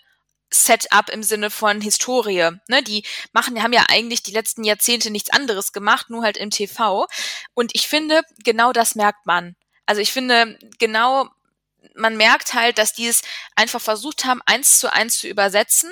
Setup 0.51 1.09
im 1.11 1.23
Sinne 1.23 1.51
von 1.51 1.81
Historie. 1.81 2.51
Ne? 2.69 2.83
Die 2.83 3.05
machen, 3.33 3.63
haben 3.63 3.73
ja 3.73 3.85
eigentlich 3.89 4.23
die 4.23 4.33
letzten 4.33 4.65
Jahrzehnte 4.65 5.11
nichts 5.11 5.31
anderes 5.31 5.73
gemacht, 5.73 6.11
nur 6.11 6.23
halt 6.23 6.37
im 6.37 6.51
TV. 6.51 7.07
Und 7.55 7.73
ich 7.75 7.89
finde, 7.89 8.23
genau 8.43 8.73
das 8.73 8.95
merkt 8.95 9.27
man. 9.27 9.55
Also 9.85 10.01
ich 10.01 10.13
finde, 10.13 10.59
genau 10.79 11.29
man 11.95 12.17
merkt 12.17 12.55
halt, 12.55 12.79
dass 12.79 12.93
die 12.93 13.07
es 13.07 13.23
einfach 13.55 13.81
versucht 13.81 14.25
haben, 14.25 14.43
eins 14.47 14.79
zu 14.79 14.93
eins 14.93 15.19
zu 15.19 15.29
übersetzen. 15.29 15.91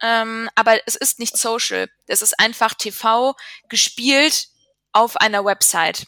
Ähm, 0.00 0.50
aber 0.54 0.80
es 0.86 0.96
ist 0.96 1.18
nicht 1.18 1.36
social. 1.36 1.88
Es 2.06 2.22
ist 2.22 2.38
einfach 2.38 2.74
TV 2.74 3.34
gespielt 3.68 4.48
auf 4.92 5.16
einer 5.16 5.44
Website. 5.44 6.06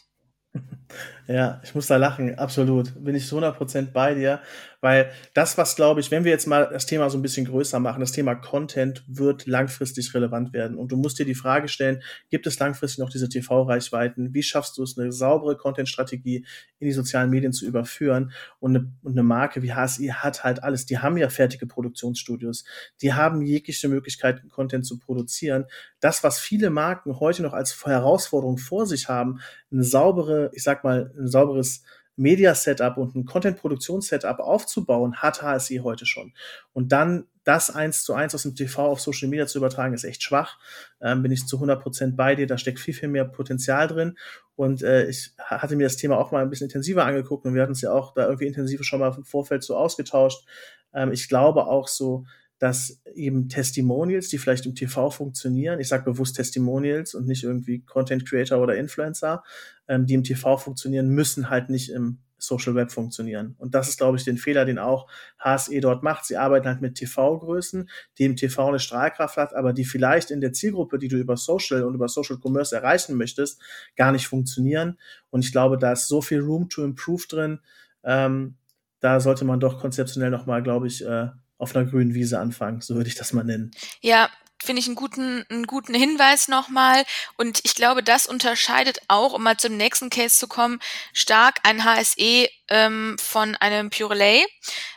Ja, 1.27 1.59
ich 1.63 1.73
muss 1.73 1.87
da 1.87 1.97
lachen, 1.97 2.37
absolut. 2.37 2.93
Bin 3.03 3.15
ich 3.15 3.27
zu 3.27 3.39
100% 3.39 3.91
bei 3.91 4.13
dir. 4.13 4.41
Weil 4.85 5.09
das, 5.33 5.57
was 5.57 5.75
glaube 5.75 5.99
ich, 5.99 6.11
wenn 6.11 6.25
wir 6.25 6.31
jetzt 6.31 6.45
mal 6.45 6.69
das 6.71 6.85
Thema 6.85 7.09
so 7.09 7.17
ein 7.17 7.23
bisschen 7.23 7.47
größer 7.47 7.79
machen, 7.79 8.01
das 8.01 8.11
Thema 8.11 8.35
Content 8.35 9.03
wird 9.07 9.47
langfristig 9.47 10.13
relevant 10.13 10.53
werden. 10.53 10.77
Und 10.77 10.91
du 10.91 10.95
musst 10.95 11.17
dir 11.17 11.25
die 11.25 11.33
Frage 11.33 11.69
stellen, 11.69 12.03
gibt 12.29 12.45
es 12.45 12.59
langfristig 12.59 12.99
noch 12.99 13.09
diese 13.09 13.27
TV-Reichweiten? 13.27 14.35
Wie 14.35 14.43
schaffst 14.43 14.77
du 14.77 14.83
es, 14.83 14.95
eine 14.95 15.11
saubere 15.11 15.57
Content-Strategie 15.57 16.45
in 16.77 16.85
die 16.85 16.91
sozialen 16.93 17.31
Medien 17.31 17.51
zu 17.51 17.65
überführen? 17.65 18.31
Und 18.59 18.75
eine, 18.75 18.91
und 19.01 19.13
eine 19.13 19.23
Marke 19.23 19.63
wie 19.63 19.73
HSI 19.73 20.09
hat 20.09 20.43
halt 20.43 20.61
alles. 20.61 20.85
Die 20.85 20.99
haben 20.99 21.17
ja 21.17 21.29
fertige 21.29 21.65
Produktionsstudios. 21.65 22.63
Die 23.01 23.13
haben 23.13 23.41
jegliche 23.41 23.87
Möglichkeit, 23.87 24.47
Content 24.49 24.85
zu 24.85 24.99
produzieren. 24.99 25.65
Das, 25.99 26.23
was 26.23 26.37
viele 26.37 26.69
Marken 26.69 27.19
heute 27.19 27.41
noch 27.41 27.53
als 27.53 27.83
Herausforderung 27.83 28.59
vor 28.59 28.85
sich 28.85 29.09
haben, 29.09 29.39
eine 29.71 29.83
saubere, 29.83 30.51
ich 30.53 30.61
sag 30.61 30.83
mal, 30.83 31.11
ein 31.17 31.27
sauberes 31.27 31.83
Media-Setup 32.17 32.97
und 32.97 33.15
ein 33.15 33.25
Content-Produktions-Setup 33.25 34.39
aufzubauen, 34.39 35.17
hat 35.17 35.41
HSI 35.41 35.81
heute 35.83 36.05
schon. 36.05 36.33
Und 36.73 36.91
dann 36.91 37.25
das 37.43 37.69
eins 37.69 38.03
zu 38.03 38.13
eins 38.13 38.33
aus 38.33 38.43
dem 38.43 38.55
TV 38.55 38.87
auf 38.87 39.01
Social 39.01 39.29
Media 39.29 39.45
zu 39.45 39.59
übertragen, 39.59 39.93
ist 39.93 40.03
echt 40.03 40.23
schwach. 40.23 40.57
Ähm, 41.01 41.21
bin 41.21 41.31
ich 41.31 41.45
zu 41.45 41.57
100 41.57 41.81
Prozent 41.81 42.17
bei 42.17 42.35
dir. 42.35 42.47
Da 42.47 42.57
steckt 42.57 42.79
viel, 42.79 42.93
viel 42.93 43.09
mehr 43.09 43.25
Potenzial 43.25 43.87
drin. 43.87 44.17
Und 44.55 44.81
äh, 44.81 45.07
ich 45.07 45.33
hatte 45.37 45.75
mir 45.75 45.83
das 45.83 45.97
Thema 45.97 46.17
auch 46.17 46.31
mal 46.31 46.41
ein 46.41 46.49
bisschen 46.49 46.67
intensiver 46.67 47.05
angeguckt 47.05 47.45
und 47.45 47.53
wir 47.53 47.61
hatten 47.61 47.73
es 47.73 47.81
ja 47.81 47.91
auch 47.91 48.13
da 48.13 48.25
irgendwie 48.25 48.47
intensiv 48.47 48.83
schon 48.83 48.99
mal 48.99 49.13
im 49.15 49.25
Vorfeld 49.25 49.63
so 49.63 49.75
ausgetauscht. 49.75 50.47
Ähm, 50.93 51.11
ich 51.11 51.27
glaube 51.27 51.67
auch 51.67 51.87
so, 51.87 52.25
dass 52.59 53.01
eben 53.13 53.49
Testimonials, 53.49 54.29
die 54.29 54.37
vielleicht 54.37 54.65
im 54.65 54.75
TV 54.75 55.09
funktionieren, 55.09 55.79
ich 55.79 55.87
sage 55.87 56.05
bewusst 56.05 56.35
Testimonials 56.35 57.13
und 57.13 57.27
nicht 57.27 57.43
irgendwie 57.43 57.81
Content 57.83 58.27
Creator 58.27 58.61
oder 58.61 58.75
Influencer, 58.75 59.43
ähm, 59.87 60.05
die 60.05 60.13
im 60.13 60.23
TV 60.23 60.57
funktionieren, 60.57 61.09
müssen 61.09 61.49
halt 61.49 61.69
nicht 61.69 61.89
im 61.91 62.19
Social 62.37 62.75
Web 62.75 62.91
funktionieren. 62.91 63.55
Und 63.57 63.75
das 63.75 63.89
ist, 63.89 63.97
glaube 63.97 64.17
ich, 64.17 64.23
den 64.23 64.37
Fehler, 64.37 64.65
den 64.65 64.77
auch 64.77 65.07
HSE 65.39 65.79
dort 65.79 66.03
macht. 66.03 66.25
Sie 66.25 66.37
arbeiten 66.37 66.67
halt 66.67 66.81
mit 66.81 66.95
TV-Größen, 66.95 67.89
die 68.17 68.25
im 68.25 68.35
TV 68.35 68.67
eine 68.67 68.79
Strahlkraft 68.79 69.37
hat, 69.37 69.53
aber 69.53 69.73
die 69.73 69.85
vielleicht 69.85 70.31
in 70.31 70.41
der 70.41 70.53
Zielgruppe, 70.53 70.97
die 70.97 71.07
du 71.07 71.17
über 71.17 71.37
Social 71.37 71.83
und 71.83 71.95
über 71.95 72.07
Social 72.07 72.37
Commerce 72.41 72.75
erreichen 72.75 73.15
möchtest, 73.15 73.61
gar 73.95 74.11
nicht 74.11 74.27
funktionieren. 74.27 74.99
Und 75.29 75.45
ich 75.45 75.51
glaube, 75.51 75.77
da 75.77 75.93
ist 75.93 76.07
so 76.07 76.21
viel 76.21 76.39
Room 76.39 76.69
to 76.69 76.83
improve 76.83 77.23
drin. 77.27 77.59
Ähm, 78.03 78.55
da 78.99 79.19
sollte 79.19 79.45
man 79.45 79.59
doch 79.59 79.79
konzeptionell 79.79 80.29
nochmal, 80.29 80.63
glaube 80.63 80.87
ich, 80.87 81.05
äh, 81.05 81.29
auf 81.57 81.75
einer 81.75 81.85
grünen 81.85 82.13
Wiese 82.13 82.39
anfangen, 82.39 82.81
so 82.81 82.95
würde 82.95 83.09
ich 83.09 83.15
das 83.15 83.33
mal 83.33 83.43
nennen. 83.43 83.71
Ja, 84.01 84.29
finde 84.63 84.79
ich 84.79 84.87
einen 84.87 84.95
guten, 84.95 85.45
einen 85.49 85.67
guten 85.67 85.93
Hinweis 85.93 86.47
nochmal. 86.47 87.03
Und 87.37 87.59
ich 87.63 87.75
glaube, 87.75 88.03
das 88.03 88.27
unterscheidet 88.27 88.99
auch, 89.07 89.33
um 89.33 89.43
mal 89.43 89.57
zum 89.57 89.77
nächsten 89.77 90.09
Case 90.09 90.37
zu 90.37 90.47
kommen, 90.47 90.79
stark 91.13 91.59
ein 91.63 91.83
HSE 91.83 92.47
ähm, 92.67 93.15
von 93.19 93.55
einem 93.55 93.89
Purelay. 93.89 94.45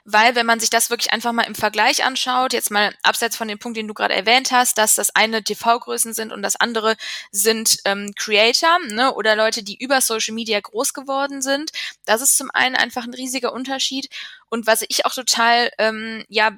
Weil 0.05 0.35
wenn 0.35 0.47
man 0.47 0.61
sich 0.61 0.71
das 0.71 0.91
wirklich 0.91 1.13
einfach 1.13 1.33
mal 1.33 1.43
im 1.43 1.55
Vergleich 1.55 2.05
anschaut, 2.05 2.53
jetzt 2.53 2.71
mal 2.71 2.95
abseits 3.03 3.37
von 3.37 3.49
dem 3.49 3.59
Punkt, 3.59 3.77
den 3.77 3.89
du 3.89 3.95
gerade 3.95 4.15
erwähnt 4.15 4.53
hast, 4.53 4.79
dass 4.79 4.95
das 4.95 5.15
eine 5.15 5.43
TV-Größen 5.43 6.15
sind 6.15 6.33
und 6.33 6.43
das 6.43 6.57
andere 6.57 6.97
sind 7.31 7.79
ähm, 7.85 8.13
Creator 8.17 8.79
ne, 8.89 9.15
oder 9.15 9.37
Leute, 9.37 9.63
die 9.63 9.77
über 9.77 10.01
Social 10.01 10.35
Media 10.35 10.59
groß 10.61 10.95
geworden 10.95 11.43
sind. 11.43 11.73
Das 12.07 12.23
ist 12.23 12.39
zum 12.39 12.51
einen 12.53 12.77
einfach 12.77 13.05
ein 13.05 13.15
riesiger 13.15 13.53
Unterschied. 13.53 14.09
Und 14.49 14.67
was 14.67 14.83
ich 14.89 15.05
auch 15.05 15.13
total 15.13 15.71
ja, 15.79 16.25
ja 16.29 16.53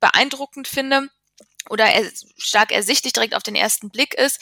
beeindruckend 0.00 0.66
finde 0.66 1.10
oder 1.68 1.86
er, 1.86 2.10
stark 2.36 2.72
ersichtlich 2.72 3.12
direkt 3.12 3.34
auf 3.34 3.42
den 3.42 3.56
ersten 3.56 3.90
Blick 3.90 4.14
ist. 4.14 4.40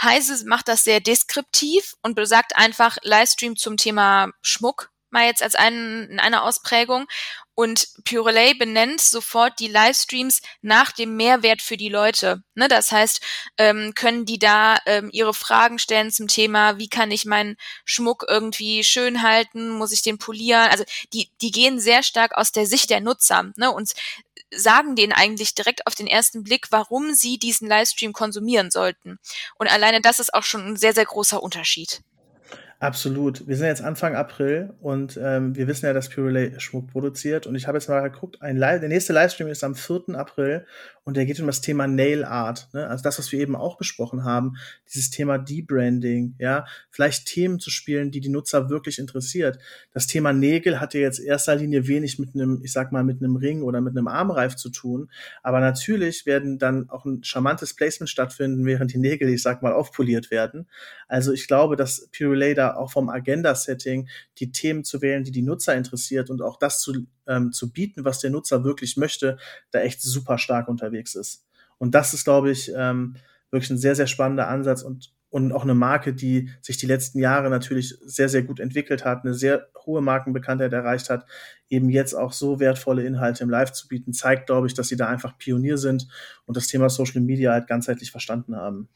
Heise 0.00 0.46
macht 0.46 0.68
das 0.68 0.84
sehr 0.84 1.00
deskriptiv 1.00 1.94
und 2.02 2.14
besagt 2.14 2.56
einfach 2.56 2.98
Livestream 3.02 3.56
zum 3.56 3.76
Thema 3.76 4.30
Schmuck, 4.40 4.90
mal 5.10 5.26
jetzt 5.26 5.42
als 5.42 5.54
einen, 5.54 6.08
in 6.08 6.20
einer 6.20 6.42
Ausprägung. 6.44 7.06
Und 7.54 7.86
Purelay 8.04 8.54
benennt 8.54 9.02
sofort 9.02 9.60
die 9.60 9.68
Livestreams 9.68 10.40
nach 10.62 10.90
dem 10.90 11.16
Mehrwert 11.16 11.60
für 11.60 11.76
die 11.76 11.90
Leute. 11.90 12.42
Ne, 12.54 12.66
das 12.66 12.90
heißt, 12.90 13.20
ähm, 13.58 13.92
können 13.94 14.24
die 14.24 14.38
da 14.38 14.78
ähm, 14.86 15.10
ihre 15.12 15.34
Fragen 15.34 15.78
stellen 15.78 16.10
zum 16.10 16.28
Thema, 16.28 16.78
wie 16.78 16.88
kann 16.88 17.10
ich 17.10 17.26
meinen 17.26 17.56
Schmuck 17.84 18.24
irgendwie 18.26 18.82
schön 18.84 19.20
halten, 19.20 19.68
muss 19.68 19.92
ich 19.92 20.00
den 20.00 20.16
polieren? 20.16 20.70
Also 20.70 20.84
die, 21.12 21.28
die 21.42 21.50
gehen 21.50 21.78
sehr 21.78 22.02
stark 22.02 22.32
aus 22.38 22.52
der 22.52 22.64
Sicht 22.66 22.88
der 22.88 23.02
Nutzer 23.02 23.52
ne, 23.56 23.70
und 23.70 23.92
sagen 24.54 24.96
denen 24.96 25.12
eigentlich 25.12 25.54
direkt 25.54 25.86
auf 25.86 25.94
den 25.94 26.06
ersten 26.06 26.42
Blick, 26.42 26.68
warum 26.70 27.14
sie 27.14 27.38
diesen 27.38 27.68
Livestream 27.68 28.12
konsumieren 28.12 28.70
sollten. 28.70 29.18
Und 29.58 29.72
alleine 29.72 30.00
das 30.00 30.20
ist 30.20 30.34
auch 30.34 30.42
schon 30.42 30.66
ein 30.66 30.76
sehr, 30.76 30.94
sehr 30.94 31.06
großer 31.06 31.42
Unterschied. 31.42 32.02
Absolut. 32.82 33.46
Wir 33.46 33.56
sind 33.56 33.66
jetzt 33.66 33.80
Anfang 33.80 34.16
April 34.16 34.74
und 34.80 35.16
ähm, 35.16 35.54
wir 35.54 35.68
wissen 35.68 35.86
ja, 35.86 35.92
dass 35.92 36.08
Pure 36.08 36.26
Relay 36.26 36.58
Schmuck 36.58 36.88
produziert. 36.88 37.46
Und 37.46 37.54
ich 37.54 37.68
habe 37.68 37.78
jetzt 37.78 37.88
mal 37.88 38.00
geguckt, 38.00 38.42
ein 38.42 38.58
der 38.58 38.88
nächste 38.88 39.12
Livestream 39.12 39.46
ist 39.46 39.62
am 39.62 39.76
4. 39.76 40.16
April 40.16 40.66
und 41.04 41.16
der 41.16 41.26
geht 41.26 41.40
um 41.40 41.46
das 41.46 41.60
Thema 41.60 41.88
Nail 41.88 42.24
Art. 42.24 42.68
Ne? 42.72 42.86
Also 42.86 43.02
das, 43.02 43.18
was 43.18 43.32
wir 43.32 43.40
eben 43.40 43.56
auch 43.56 43.76
besprochen 43.76 44.22
haben, 44.22 44.54
dieses 44.88 45.10
Thema 45.10 45.36
Debranding, 45.36 46.36
ja, 46.38 46.64
vielleicht 46.90 47.26
Themen 47.26 47.58
zu 47.58 47.70
spielen, 47.70 48.12
die 48.12 48.20
die 48.20 48.28
Nutzer 48.28 48.70
wirklich 48.70 49.00
interessiert. 49.00 49.58
Das 49.92 50.06
Thema 50.06 50.32
Nägel 50.32 50.78
hat 50.78 50.94
ja 50.94 51.00
jetzt 51.00 51.18
erster 51.18 51.56
Linie 51.56 51.88
wenig 51.88 52.20
mit 52.20 52.34
einem, 52.34 52.60
ich 52.62 52.72
sag 52.72 52.92
mal, 52.92 53.02
mit 53.02 53.20
einem 53.20 53.34
Ring 53.34 53.62
oder 53.62 53.80
mit 53.80 53.96
einem 53.96 54.06
Armreif 54.06 54.54
zu 54.54 54.70
tun. 54.70 55.10
Aber 55.42 55.58
natürlich 55.58 56.24
werden 56.24 56.58
dann 56.58 56.88
auch 56.88 57.04
ein 57.04 57.24
charmantes 57.24 57.74
Placement 57.74 58.08
stattfinden, 58.08 58.64
während 58.64 58.92
die 58.92 58.98
Nägel, 58.98 59.28
ich 59.28 59.42
sag 59.42 59.62
mal, 59.62 59.72
aufpoliert 59.72 60.30
werden. 60.30 60.68
Also 61.08 61.32
ich 61.32 61.48
glaube, 61.48 61.74
dass 61.74 62.08
Pure 62.16 62.32
Relay 62.32 62.54
da 62.54 62.74
auch 62.74 62.92
vom 62.92 63.08
Agenda-Setting 63.08 64.08
die 64.38 64.52
Themen 64.52 64.84
zu 64.84 65.02
wählen, 65.02 65.24
die 65.24 65.32
die 65.32 65.42
Nutzer 65.42 65.74
interessiert 65.74 66.30
und 66.30 66.42
auch 66.42 66.58
das 66.58 66.80
zu, 66.80 67.06
ähm, 67.26 67.52
zu 67.52 67.72
bieten, 67.72 68.04
was 68.04 68.20
der 68.20 68.30
Nutzer 68.30 68.64
wirklich 68.64 68.96
möchte, 68.96 69.38
da 69.70 69.80
echt 69.80 70.02
super 70.02 70.38
stark 70.38 70.68
unterwegs 70.68 71.14
ist. 71.14 71.46
Und 71.78 71.94
das 71.94 72.14
ist, 72.14 72.24
glaube 72.24 72.50
ich, 72.50 72.72
ähm, 72.74 73.16
wirklich 73.50 73.70
ein 73.70 73.78
sehr, 73.78 73.96
sehr 73.96 74.06
spannender 74.06 74.48
Ansatz 74.48 74.82
und 74.82 75.12
und 75.32 75.50
auch 75.52 75.62
eine 75.62 75.74
Marke, 75.74 76.12
die 76.12 76.50
sich 76.60 76.76
die 76.76 76.84
letzten 76.84 77.18
Jahre 77.18 77.48
natürlich 77.48 77.96
sehr, 78.04 78.28
sehr 78.28 78.42
gut 78.42 78.60
entwickelt 78.60 79.06
hat, 79.06 79.24
eine 79.24 79.32
sehr 79.32 79.68
hohe 79.86 80.02
Markenbekanntheit 80.02 80.74
erreicht 80.74 81.08
hat, 81.08 81.24
eben 81.70 81.88
jetzt 81.88 82.12
auch 82.12 82.32
so 82.32 82.60
wertvolle 82.60 83.02
Inhalte 83.02 83.42
im 83.42 83.48
Live 83.48 83.72
zu 83.72 83.88
bieten, 83.88 84.12
zeigt, 84.12 84.44
glaube 84.44 84.66
ich, 84.66 84.74
dass 84.74 84.88
sie 84.88 84.96
da 84.96 85.08
einfach 85.08 85.38
Pionier 85.38 85.78
sind 85.78 86.06
und 86.44 86.58
das 86.58 86.66
Thema 86.66 86.90
Social 86.90 87.22
Media 87.22 87.52
halt 87.52 87.66
ganzheitlich 87.66 88.10
verstanden 88.10 88.56
haben. 88.56 88.90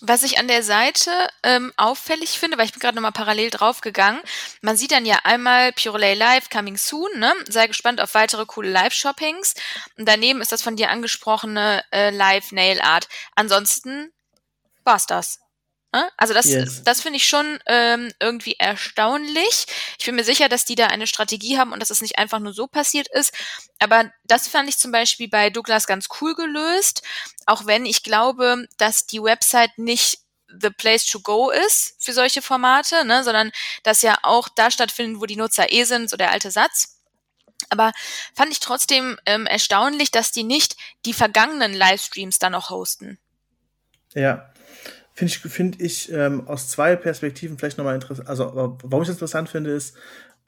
Was 0.00 0.22
ich 0.22 0.38
an 0.38 0.48
der 0.48 0.62
Seite 0.62 1.10
ähm, 1.42 1.72
auffällig 1.76 2.38
finde, 2.38 2.56
weil 2.56 2.64
ich 2.64 2.72
bin 2.72 2.80
gerade 2.80 2.94
nochmal 2.94 3.12
parallel 3.12 3.50
draufgegangen, 3.50 4.22
man 4.62 4.78
sieht 4.78 4.92
dann 4.92 5.04
ja 5.04 5.18
einmal 5.24 5.72
Purelay 5.72 6.14
Live 6.14 6.48
coming 6.48 6.78
soon, 6.78 7.10
ne? 7.18 7.34
Sei 7.50 7.66
gespannt 7.66 8.00
auf 8.00 8.14
weitere 8.14 8.46
coole 8.46 8.70
Live-Shoppings. 8.70 9.54
Und 9.98 10.08
daneben 10.08 10.40
ist 10.40 10.52
das 10.52 10.62
von 10.62 10.76
dir 10.76 10.88
angesprochene 10.88 11.82
äh, 11.92 12.08
Live 12.08 12.50
Nail 12.50 12.80
Art. 12.80 13.08
Ansonsten 13.36 14.10
war's 14.84 15.04
das. 15.04 15.41
Ne? 15.92 16.10
Also 16.16 16.32
das, 16.32 16.46
yes. 16.46 16.82
das 16.84 17.02
finde 17.02 17.18
ich 17.18 17.28
schon 17.28 17.58
ähm, 17.66 18.10
irgendwie 18.18 18.56
erstaunlich. 18.58 19.66
Ich 19.98 20.06
bin 20.06 20.14
mir 20.14 20.24
sicher, 20.24 20.48
dass 20.48 20.64
die 20.64 20.74
da 20.74 20.86
eine 20.86 21.06
Strategie 21.06 21.58
haben 21.58 21.72
und 21.72 21.80
dass 21.80 21.90
es 21.90 22.00
nicht 22.00 22.18
einfach 22.18 22.38
nur 22.38 22.54
so 22.54 22.66
passiert 22.66 23.08
ist. 23.08 23.34
Aber 23.78 24.10
das 24.24 24.48
fand 24.48 24.68
ich 24.68 24.78
zum 24.78 24.90
Beispiel 24.90 25.28
bei 25.28 25.50
Douglas 25.50 25.86
ganz 25.86 26.08
cool 26.20 26.34
gelöst, 26.34 27.02
auch 27.46 27.66
wenn 27.66 27.84
ich 27.84 28.02
glaube, 28.02 28.66
dass 28.78 29.06
die 29.06 29.22
Website 29.22 29.76
nicht 29.76 30.18
the 30.60 30.70
place 30.70 31.06
to 31.06 31.20
go 31.20 31.50
ist 31.50 31.96
für 31.98 32.12
solche 32.12 32.42
Formate, 32.42 33.04
ne, 33.04 33.24
sondern 33.24 33.52
das 33.82 34.02
ja 34.02 34.18
auch 34.22 34.48
da 34.48 34.70
stattfindet, 34.70 35.20
wo 35.20 35.26
die 35.26 35.36
Nutzer 35.36 35.72
eh 35.72 35.84
sind, 35.84 36.10
so 36.10 36.16
der 36.16 36.30
alte 36.30 36.50
Satz. 36.50 36.98
Aber 37.70 37.92
fand 38.34 38.52
ich 38.52 38.60
trotzdem 38.60 39.18
ähm, 39.24 39.46
erstaunlich, 39.46 40.10
dass 40.10 40.32
die 40.32 40.42
nicht 40.42 40.76
die 41.06 41.14
vergangenen 41.14 41.72
Livestreams 41.74 42.38
dann 42.38 42.52
noch 42.52 42.70
hosten. 42.70 43.18
Ja, 44.14 44.51
finde 45.14 45.32
ich, 45.32 45.38
find 45.38 45.80
ich 45.80 46.12
ähm, 46.12 46.46
aus 46.46 46.68
zwei 46.68 46.96
Perspektiven 46.96 47.58
vielleicht 47.58 47.78
nochmal 47.78 47.94
interessant. 47.94 48.28
Also, 48.28 48.78
warum 48.82 49.02
ich 49.02 49.08
das 49.08 49.16
interessant 49.16 49.48
finde, 49.48 49.70
ist, 49.70 49.96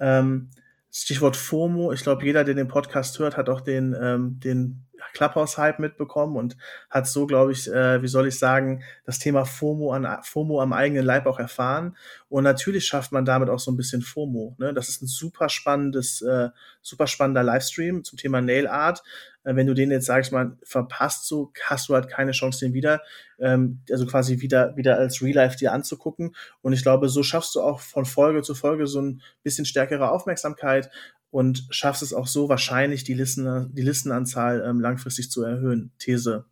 ähm, 0.00 0.50
Stichwort 0.90 1.36
FOMO. 1.36 1.92
Ich 1.92 2.02
glaube, 2.02 2.24
jeder, 2.24 2.44
der 2.44 2.54
den 2.54 2.68
Podcast 2.68 3.18
hört, 3.18 3.36
hat 3.36 3.48
auch 3.48 3.60
den, 3.60 3.96
ähm, 4.00 4.38
den 4.38 4.84
Clubhouse-Hype 5.12 5.78
mitbekommen 5.78 6.36
und 6.36 6.56
hat 6.90 7.06
so, 7.06 7.26
glaube 7.26 7.52
ich, 7.52 7.70
äh, 7.70 8.02
wie 8.02 8.08
soll 8.08 8.26
ich 8.28 8.38
sagen, 8.38 8.82
das 9.04 9.18
Thema 9.18 9.44
FOMO, 9.44 9.92
an, 9.92 10.18
FOMO 10.22 10.60
am 10.60 10.72
eigenen 10.72 11.04
Leib 11.04 11.26
auch 11.26 11.38
erfahren. 11.38 11.96
Und 12.28 12.44
natürlich 12.44 12.86
schafft 12.86 13.12
man 13.12 13.24
damit 13.24 13.50
auch 13.50 13.58
so 13.58 13.70
ein 13.70 13.76
bisschen 13.76 14.02
FOMO. 14.02 14.56
Ne? 14.58 14.74
Das 14.74 14.88
ist 14.88 15.02
ein 15.02 15.06
super 15.06 15.48
spannendes, 15.48 16.22
äh, 16.22 16.48
super 16.82 17.06
spannender 17.06 17.42
Livestream 17.42 18.04
zum 18.04 18.18
Thema 18.18 18.40
Nail 18.40 18.66
Art. 18.66 19.02
Äh, 19.44 19.56
wenn 19.56 19.66
du 19.66 19.74
den 19.74 19.90
jetzt, 19.90 20.06
sag 20.06 20.24
ich 20.24 20.32
mal, 20.32 20.56
verpasst, 20.64 21.26
so 21.26 21.52
hast 21.62 21.88
du 21.88 21.94
halt 21.94 22.08
keine 22.08 22.32
Chance, 22.32 22.64
den 22.64 22.74
wieder, 22.74 23.02
ähm, 23.38 23.80
also 23.90 24.06
quasi 24.06 24.40
wieder, 24.40 24.76
wieder 24.76 24.96
als 24.96 25.22
Real 25.22 25.34
Life 25.34 25.56
dir 25.56 25.72
anzugucken. 25.72 26.34
Und 26.62 26.72
ich 26.72 26.82
glaube, 26.82 27.08
so 27.08 27.22
schaffst 27.22 27.54
du 27.54 27.60
auch 27.60 27.80
von 27.80 28.04
Folge 28.04 28.42
zu 28.42 28.54
Folge 28.54 28.86
so 28.86 29.00
ein 29.00 29.22
bisschen 29.42 29.66
stärkere 29.66 30.10
Aufmerksamkeit 30.10 30.90
und 31.34 31.66
schaffst 31.70 32.00
es 32.00 32.12
auch 32.12 32.28
so 32.28 32.48
wahrscheinlich, 32.48 33.02
die, 33.02 33.12
Listener, 33.12 33.66
die 33.72 33.82
Listenanzahl 33.82 34.64
ähm, 34.64 34.78
langfristig 34.78 35.32
zu 35.32 35.42
erhöhen. 35.42 35.90
These. 35.98 36.44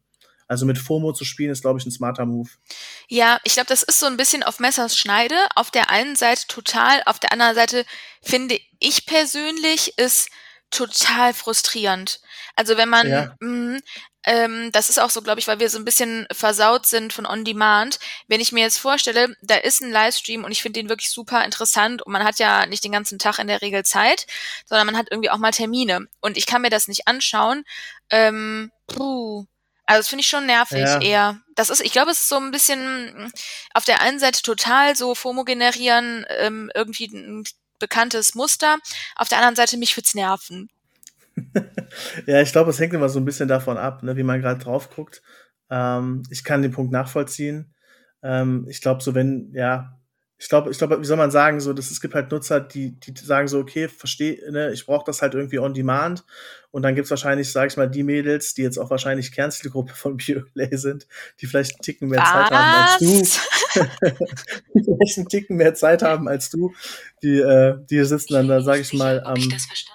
Also 0.49 0.67
mit 0.67 0.77
FOMO 0.77 1.13
zu 1.13 1.25
spielen, 1.25 1.53
ist, 1.53 1.61
glaube 1.61 1.79
ich, 1.79 1.87
ein 1.87 1.93
smarter 1.93 2.27
Move. 2.27 2.51
Ja, 3.09 3.39
ich 3.45 3.53
glaube, 3.53 3.69
das 3.69 3.85
ist 3.85 4.01
so 4.01 4.07
ein 4.07 4.17
bisschen 4.17 4.43
auf 4.43 4.59
Messers 4.59 4.99
Schneide. 4.99 5.37
Auf 5.55 5.71
der 5.71 5.89
einen 5.89 6.17
Seite 6.17 6.49
total, 6.49 7.01
auf 7.07 7.21
der 7.21 7.31
anderen 7.31 7.55
Seite 7.55 7.85
finde 8.23 8.59
ich 8.81 9.07
persönlich 9.07 9.97
ist 9.99 10.29
total 10.73 11.33
frustrierend. 11.35 12.21
Also 12.57 12.77
wenn 12.77 12.89
man, 12.89 13.09
ja. 13.09 13.35
mh, 13.41 13.81
ähm, 14.25 14.71
das 14.73 14.89
ist 14.89 15.01
auch 15.01 15.11
so, 15.11 15.23
glaube 15.23 15.41
ich, 15.41 15.49
weil 15.49 15.59
wir 15.59 15.69
so 15.69 15.79
ein 15.79 15.85
bisschen 15.85 16.27
versaut 16.33 16.87
sind 16.87 17.13
von 17.13 17.27
On 17.27 17.45
Demand. 17.45 17.99
Wenn 18.29 18.41
ich 18.41 18.53
mir 18.53 18.63
jetzt 18.63 18.79
vorstelle, 18.79 19.37
da 19.43 19.57
ist 19.57 19.81
ein 19.81 19.91
Livestream 19.91 20.45
und 20.45 20.53
ich 20.53 20.63
finde 20.63 20.81
den 20.81 20.89
wirklich 20.89 21.11
super 21.11 21.45
interessant 21.45 22.03
und 22.03 22.13
man 22.13 22.25
hat 22.25 22.39
ja 22.39 22.67
nicht 22.67 22.85
den 22.85 22.93
ganzen 22.93 23.19
Tag 23.19 23.39
in 23.39 23.49
der 23.49 23.63
Regel 23.63 23.85
Zeit, 23.85 24.27
sondern 24.65 24.87
man 24.87 24.97
hat 24.97 25.09
irgendwie 25.11 25.31
auch 25.31 25.39
mal 25.39 25.51
Termine 25.51 26.07
und 26.21 26.37
ich 26.37 26.47
kann 26.47 26.63
mir 26.63 26.71
das 26.71 26.89
nicht 26.89 27.09
anschauen. 27.09 27.65
Ähm, 28.11 28.71
puh. 28.87 29.47
Also 29.85 30.01
das 30.01 30.09
finde 30.09 30.23
ich 30.23 30.29
schon 30.29 30.47
nervig 30.47 30.79
ja. 30.79 31.01
eher. 31.01 31.41
Das 31.57 31.69
ist, 31.69 31.81
ich 31.81 31.93
glaube, 31.93 32.13
es 32.13 32.21
ist 32.21 32.29
so 32.29 32.37
ein 32.37 32.53
bisschen 32.53 33.33
auf 33.75 33.85
der 33.85 34.01
einen 34.01 34.21
Seite 34.21 34.41
total 34.43 34.95
so 34.95 35.15
FOMO 35.15 35.45
generieren, 35.45 36.25
ähm, 36.29 36.71
irgendwie 36.75 37.07
ein 37.07 37.45
bekanntes 37.83 38.35
Muster. 38.35 38.79
Auf 39.17 39.29
der 39.29 39.39
anderen 39.39 39.57
Seite 39.57 39.77
mich 39.77 39.95
wird's 39.97 40.15
nerven. 40.15 40.71
ja, 42.27 42.41
ich 42.41 42.53
glaube, 42.53 42.71
es 42.71 42.79
hängt 42.79 42.95
immer 42.95 43.09
so 43.09 43.19
ein 43.19 43.25
bisschen 43.25 43.49
davon 43.49 43.77
ab, 43.77 44.03
ne, 44.03 44.17
wie 44.17 44.23
man 44.23 44.41
gerade 44.41 44.63
drauf 44.63 44.89
guckt. 44.89 45.23
Ähm, 45.69 46.23
ich 46.31 46.45
kann 46.45 46.63
den 46.63 46.71
Punkt 46.71 46.93
nachvollziehen. 46.93 47.75
Ähm, 48.23 48.67
ich 48.69 48.81
glaube, 48.81 49.03
so 49.03 49.15
wenn, 49.15 49.53
ja, 49.55 49.99
ich 50.43 50.49
glaube, 50.49 50.73
ich 50.73 50.79
glaube, 50.79 51.01
wie 51.01 51.05
soll 51.05 51.17
man 51.17 51.31
sagen, 51.31 51.61
so, 51.61 51.73
dass 51.73 51.93
es 51.93 52.01
gibt 52.01 52.17
halt 52.17 52.33
Nutzer, 52.33 52.61
die, 52.61 52.99
die 52.99 53.15
sagen 53.17 53.47
so, 53.47 53.61
okay, 53.61 53.87
verstehe, 53.87 54.51
ne, 54.51 54.73
ich 54.73 54.85
brauche 54.87 55.05
das 55.07 55.23
halt 55.23 55.35
irgendwie 55.35 55.61
on 55.61 55.73
demand. 55.73 56.25
Und 56.73 56.83
dann 56.83 56.97
gibt's 56.97 57.11
wahrscheinlich, 57.11 57.53
sage 57.53 57.69
ich 57.69 57.77
mal, 57.77 57.89
die 57.89 58.03
Mädels, 58.03 58.53
die 58.55 58.63
jetzt 58.63 58.77
auch 58.77 58.91
wahrscheinlich 58.91 59.31
Kernzielgruppe 59.31 59.95
von 59.95 60.17
Purelay 60.17 60.77
sind, 60.77 61.07
die 61.41 61.47
vielleicht 61.47 61.77
einen 61.77 61.83
Ticken 61.83 62.09
mehr 62.09 62.19
Was? 62.19 62.33
Zeit 62.33 62.51
haben 62.51 62.83
als 62.83 62.99
du. 62.99 63.83
die 64.75 64.83
vielleicht 64.83 65.19
einen 65.19 65.29
Ticken 65.29 65.57
mehr 65.59 65.75
Zeit 65.75 66.03
haben 66.03 66.27
als 66.27 66.51
du. 66.51 66.75
Die, 67.23 67.39
äh, 67.39 67.77
die 67.89 68.03
sitzen 68.05 68.33
dann 68.35 68.49
da, 68.49 68.63
sage 68.63 68.81
ich 68.81 68.93
mal, 68.95 69.23
am. 69.23 69.35
Um, 69.35 69.53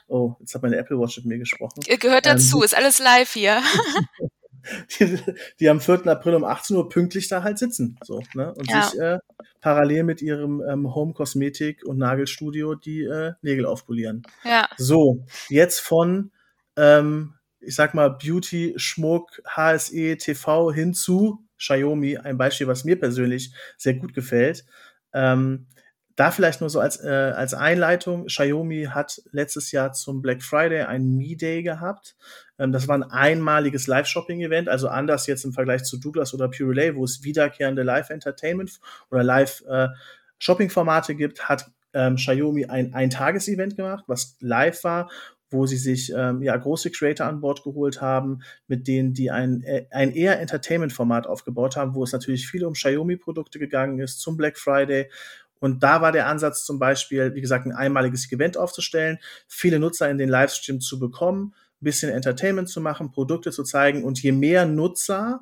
oh, 0.07 0.35
jetzt 0.39 0.55
hat 0.55 0.61
meine 0.61 0.77
Apple 0.77 0.97
Watch 0.97 1.17
mit 1.17 1.25
mir 1.25 1.39
gesprochen. 1.39 1.81
Gehört 1.99 2.25
dazu, 2.25 2.59
ähm, 2.59 2.63
ist 2.63 2.75
alles 2.75 2.99
live 2.99 3.33
hier. 3.33 3.61
die, 4.99 5.19
die 5.59 5.69
am 5.69 5.81
4. 5.81 6.07
April 6.07 6.35
um 6.35 6.45
18 6.45 6.77
Uhr 6.77 6.87
pünktlich 6.87 7.27
da 7.27 7.43
halt 7.43 7.57
sitzen. 7.57 7.97
So, 8.03 8.21
ne? 8.33 8.53
Und 8.53 8.69
ja. 8.69 8.83
sich 8.83 8.99
äh, 8.99 9.19
parallel 9.61 10.03
mit 10.03 10.21
ihrem 10.21 10.61
ähm, 10.67 10.93
Home 10.93 11.13
Kosmetik 11.13 11.85
und 11.85 11.97
Nagelstudio 11.97 12.75
die 12.75 13.03
äh, 13.03 13.33
Nägel 13.41 13.65
aufpolieren. 13.65 14.23
Ja. 14.43 14.67
So, 14.77 15.25
jetzt 15.49 15.79
von 15.79 16.31
ähm, 16.75 17.33
ich 17.59 17.75
sag 17.75 17.93
mal, 17.93 18.09
Beauty, 18.09 18.73
Schmuck, 18.77 19.41
HSE, 19.45 20.17
TV 20.17 20.71
hinzu 20.71 21.43
Xiaomi, 21.57 22.17
ein 22.17 22.37
Beispiel, 22.37 22.67
was 22.67 22.83
mir 22.83 22.99
persönlich 22.99 23.51
sehr 23.77 23.95
gut 23.95 24.13
gefällt. 24.13 24.65
Ähm, 25.13 25.67
da 26.15 26.31
vielleicht 26.31 26.61
nur 26.61 26.69
so 26.69 26.79
als, 26.79 27.03
äh, 27.03 27.33
als 27.35 27.53
Einleitung. 27.53 28.25
Xiaomi 28.25 28.85
hat 28.91 29.21
letztes 29.31 29.71
Jahr 29.71 29.93
zum 29.93 30.21
Black 30.21 30.41
Friday 30.43 30.81
ein 30.81 31.15
Me 31.15 31.35
Day 31.35 31.61
gehabt. 31.61 32.15
Ähm, 32.59 32.71
das 32.71 32.87
war 32.87 32.95
ein 32.95 33.03
einmaliges 33.03 33.87
Live-Shopping-Event, 33.87 34.69
also 34.69 34.87
anders 34.87 35.27
jetzt 35.27 35.45
im 35.45 35.53
Vergleich 35.53 35.83
zu 35.83 35.99
Douglas 35.99 36.33
oder 36.33 36.49
Pure 36.49 36.71
Relay, 36.71 36.95
wo 36.95 37.03
es 37.03 37.23
wiederkehrende 37.23 37.83
Live-Entertainment 37.83 38.79
oder 39.11 39.23
Live-Shopping-Formate 39.23 41.13
äh, 41.13 41.15
gibt, 41.15 41.49
hat 41.49 41.71
ähm, 41.93 42.15
Xiaomi 42.15 42.65
ein 42.65 42.93
Ein-Tages-Event 42.93 43.75
gemacht, 43.75 44.03
was 44.07 44.37
live 44.39 44.83
war 44.83 45.09
wo 45.49 45.65
sie 45.65 45.77
sich 45.77 46.11
ähm, 46.15 46.41
ja 46.41 46.55
große 46.55 46.91
Creator 46.91 47.25
an 47.25 47.39
Bord 47.39 47.63
geholt 47.63 48.01
haben, 48.01 48.41
mit 48.67 48.87
denen 48.87 49.13
die 49.13 49.31
ein, 49.31 49.63
äh, 49.63 49.85
ein 49.91 50.11
eher 50.11 50.39
Entertainment-Format 50.39 51.27
aufgebaut 51.27 51.77
haben, 51.77 51.95
wo 51.95 52.03
es 52.03 52.11
natürlich 52.11 52.47
viel 52.47 52.65
um 52.65 52.73
Xiaomi-Produkte 52.73 53.59
gegangen 53.59 53.99
ist 53.99 54.19
zum 54.19 54.35
Black 54.35 54.57
Friday. 54.57 55.09
Und 55.59 55.83
da 55.83 56.01
war 56.01 56.11
der 56.11 56.27
Ansatz 56.27 56.65
zum 56.65 56.79
Beispiel, 56.79 57.33
wie 57.33 57.41
gesagt, 57.41 57.65
ein 57.65 57.71
einmaliges 57.71 58.31
Event 58.31 58.57
aufzustellen, 58.57 59.19
viele 59.47 59.79
Nutzer 59.79 60.09
in 60.09 60.17
den 60.17 60.29
Livestream 60.29 60.81
zu 60.81 60.99
bekommen, 60.99 61.55
ein 61.81 61.85
bisschen 61.85 62.11
Entertainment 62.11 62.69
zu 62.69 62.81
machen, 62.81 63.11
Produkte 63.11 63.51
zu 63.51 63.63
zeigen 63.63 64.03
und 64.03 64.21
je 64.21 64.31
mehr 64.31 64.65
Nutzer 64.65 65.41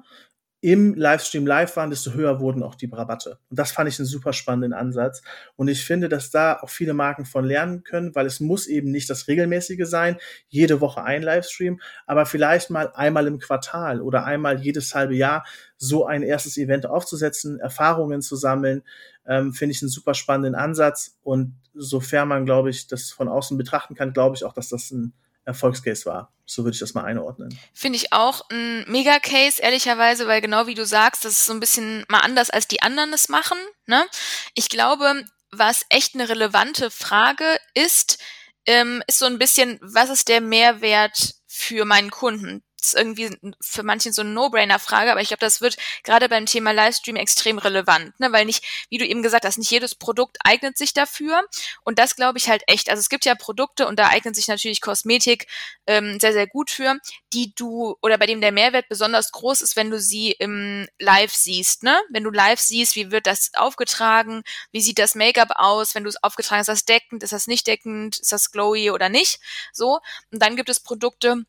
im 0.65 0.95
Livestream 0.95 1.45
live 1.45 1.76
waren, 1.76 1.91
desto 1.91 2.13
höher 2.13 2.39
wurden 2.39 2.63
auch 2.63 2.74
die 2.74 2.88
Rabatte. 2.88 3.38
Und 3.52 3.60
das 3.60 3.71
fand 3.71 3.88
ich 3.88 4.00
einen 4.00 4.08
super 4.08 4.34
spannenden 4.34 4.74
Ansatz. 4.74 5.21
Und 5.56 5.67
ich 5.67 5.86
finde, 5.86 6.10
dass 6.10 6.32
da 6.32 6.58
auch 6.60 6.71
viele 6.71 6.95
Marken 6.95 7.26
von 7.26 7.45
lernen 7.45 7.84
können, 7.84 8.15
weil 8.15 8.26
es 8.26 8.39
muss 8.39 8.65
eben 8.65 8.89
nicht 8.89 9.08
das 9.08 9.28
regelmäßige 9.28 9.86
sein, 9.86 10.17
jede 10.48 10.82
Woche 10.82 11.04
ein 11.04 11.21
Livestream, 11.21 11.80
aber 12.08 12.26
vielleicht 12.26 12.71
mal 12.71 12.91
einmal 12.95 13.28
im 13.28 13.38
Quartal 13.38 14.02
oder 14.02 14.26
einmal 14.26 14.60
jedes 14.60 14.95
halbe 14.95 15.13
Jahr 15.13 15.45
so 15.78 16.08
ein 16.08 16.24
erstes 16.24 16.58
Event 16.58 16.88
aufzusetzen, 16.88 17.60
Erfahrungen 17.60 18.24
zu 18.24 18.36
sammeln, 18.36 18.82
ähm, 19.28 19.54
finde 19.54 19.74
ich 19.74 19.84
einen 19.84 19.89
super 19.89 20.15
spannenden 20.15 20.56
Ansatz. 20.56 21.19
Und 21.21 21.60
sofern 21.76 22.28
man, 22.28 22.43
glaube 22.43 22.71
ich, 22.71 22.88
das 22.88 23.12
von 23.12 23.28
außen 23.28 23.56
betrachten 23.56 23.93
kann, 23.93 24.13
glaube 24.13 24.36
ich 24.36 24.43
auch, 24.43 24.54
dass 24.54 24.69
das 24.69 24.89
ein 24.89 25.13
Erfolgscase 25.45 26.05
war. 26.05 26.34
So 26.45 26.63
würde 26.63 26.73
ich 26.73 26.79
das 26.79 26.93
mal 26.93 27.05
einordnen. 27.05 27.58
Finde 27.73 27.97
ich 27.97 28.13
auch 28.13 28.49
ein 28.49 28.84
Mega-Case, 28.89 29.62
ehrlicherweise, 29.62 30.27
weil 30.27 30.41
genau 30.41 30.67
wie 30.67 30.73
du 30.75 30.86
sagst, 30.86 31.25
das 31.25 31.34
ist 31.34 31.45
so 31.45 31.53
ein 31.53 31.60
bisschen 31.60 32.05
mal 32.10 32.19
anders, 32.19 32.49
als 32.49 32.67
die 32.67 32.81
anderen 32.81 33.13
es 33.13 33.29
machen. 33.29 33.58
Ne? 33.86 34.05
Ich 34.53 34.69
glaube, 34.69 35.25
was 35.51 35.86
echt 35.89 36.15
eine 36.15 36.29
relevante 36.29 36.91
Frage 36.91 37.58
ist, 37.73 38.17
ähm, 38.65 39.03
ist 39.08 39.19
so 39.19 39.25
ein 39.25 39.39
bisschen, 39.39 39.79
was 39.81 40.10
ist 40.10 40.27
der 40.27 40.41
Mehrwert 40.41 41.36
für 41.47 41.86
meinen 41.86 42.12
Kunden? 42.12 42.63
Ist 42.88 42.95
irgendwie 42.95 43.38
für 43.62 43.84
manche 43.84 44.12
so 44.13 44.21
eine 44.21 44.32
No-Brainer-Frage, 44.32 45.12
aber 45.12 45.21
ich 45.21 45.30
glaube, 45.30 45.41
das 45.41 45.62
wird 45.62 45.78
gerade 46.04 46.30
beim 46.30 46.45
Thema 46.45 46.71
Livestream 46.71 47.15
extrem 47.15 47.58
relevant, 47.58 48.19
ne? 48.19 48.32
weil 48.32 48.45
nicht, 48.45 48.63
wie 48.89 48.98
du 48.98 49.06
eben 49.06 49.24
gesagt 49.24 49.45
hast, 49.45 49.58
nicht 49.58 49.71
jedes 49.71 49.95
Produkt 49.95 50.38
eignet 50.43 50.78
sich 50.78 50.93
dafür 50.93 51.43
und 51.84 52.00
das 52.00 52.15
glaube 52.15 52.38
ich 52.38 52.50
halt 52.50 52.63
echt. 52.67 52.89
Also 52.89 53.00
es 53.00 53.10
gibt 53.10 53.26
ja 53.26 53.36
Produkte 53.36 53.88
und 53.88 53.98
da 53.98 54.08
eignet 54.10 54.36
sich 54.36 54.48
natürlich 54.48 54.82
Kosmetik 54.82 55.48
ähm, 55.88 56.19
sehr, 56.19 56.34
sehr 56.34 56.48
gut 56.48 56.69
für, 56.69 56.95
die 57.34 57.54
du 57.56 57.98
oder 58.02 58.17
bei 58.17 58.26
dem 58.26 58.41
der 58.41 58.52
Mehrwert 58.52 58.88
besonders 58.89 59.32
groß 59.32 59.62
ist, 59.62 59.76
wenn 59.76 59.89
du 59.89 60.00
sie 60.00 60.32
im 60.32 60.88
Live 61.00 61.34
siehst, 61.34 61.84
ne? 61.84 62.00
Wenn 62.10 62.24
du 62.24 62.32
live 62.32 62.60
siehst, 62.60 62.95
wie 62.95 63.12
wird 63.12 63.28
das 63.28 63.52
aufgetragen, 63.56 64.43
wie 64.71 64.82
sieht 64.82 65.00
das 65.00 65.15
Make-up 65.15 65.52
aus, 65.56 65.95
wenn 65.95 66.04
du 66.04 66.10
es 66.10 66.21
aufgetragen 66.24 66.60
hast, 66.60 66.69
ist 66.69 66.76
das 66.76 66.86
deckend, 66.86 67.24
ist 67.24 67.34
das 67.34 67.48
nicht 67.48 67.67
deckend, 67.67 68.19
ist 68.19 68.32
das 68.32 68.52
glowy 68.52 68.91
oder 68.91 69.10
nicht, 69.10 69.39
so. 69.71 70.00
Und 70.32 70.41
dann 70.41 70.56
gibt 70.56 70.69
es 70.69 70.80
Produkte, 70.80 71.45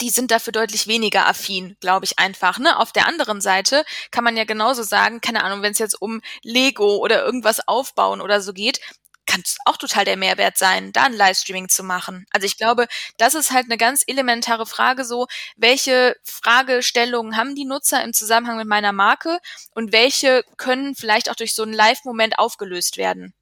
die 0.00 0.10
sind 0.10 0.30
dafür 0.30 0.52
deutlich 0.52 0.86
weniger 0.86 1.26
affin, 1.26 1.76
glaube 1.80 2.04
ich 2.04 2.18
einfach. 2.18 2.58
Ne? 2.58 2.78
Auf 2.78 2.92
der 2.92 3.06
anderen 3.06 3.40
Seite 3.40 3.84
kann 4.10 4.24
man 4.24 4.36
ja 4.36 4.44
genauso 4.44 4.82
sagen, 4.82 5.20
keine 5.20 5.44
Ahnung, 5.44 5.62
wenn 5.62 5.72
es 5.72 5.78
jetzt 5.78 6.00
um 6.00 6.20
Lego 6.42 6.96
oder 6.96 7.24
irgendwas 7.24 7.66
aufbauen 7.66 8.20
oder 8.20 8.40
so 8.40 8.52
geht, 8.52 8.80
kann 9.28 9.42
es 9.44 9.58
auch 9.66 9.76
total 9.76 10.04
der 10.04 10.16
Mehrwert 10.16 10.56
sein, 10.56 10.90
da 10.92 11.04
ein 11.04 11.12
Livestreaming 11.12 11.68
zu 11.68 11.84
machen. 11.84 12.26
Also 12.30 12.46
ich 12.46 12.56
glaube, 12.56 12.86
das 13.18 13.34
ist 13.34 13.52
halt 13.52 13.66
eine 13.66 13.76
ganz 13.76 14.02
elementare 14.06 14.66
Frage 14.66 15.04
so, 15.04 15.26
welche 15.56 16.16
Fragestellungen 16.24 17.36
haben 17.36 17.54
die 17.54 17.66
Nutzer 17.66 18.02
im 18.02 18.14
Zusammenhang 18.14 18.56
mit 18.56 18.66
meiner 18.66 18.92
Marke 18.92 19.38
und 19.74 19.92
welche 19.92 20.42
können 20.56 20.94
vielleicht 20.94 21.30
auch 21.30 21.36
durch 21.36 21.54
so 21.54 21.62
einen 21.62 21.74
Live-Moment 21.74 22.38
aufgelöst 22.38 22.96
werden? 22.96 23.34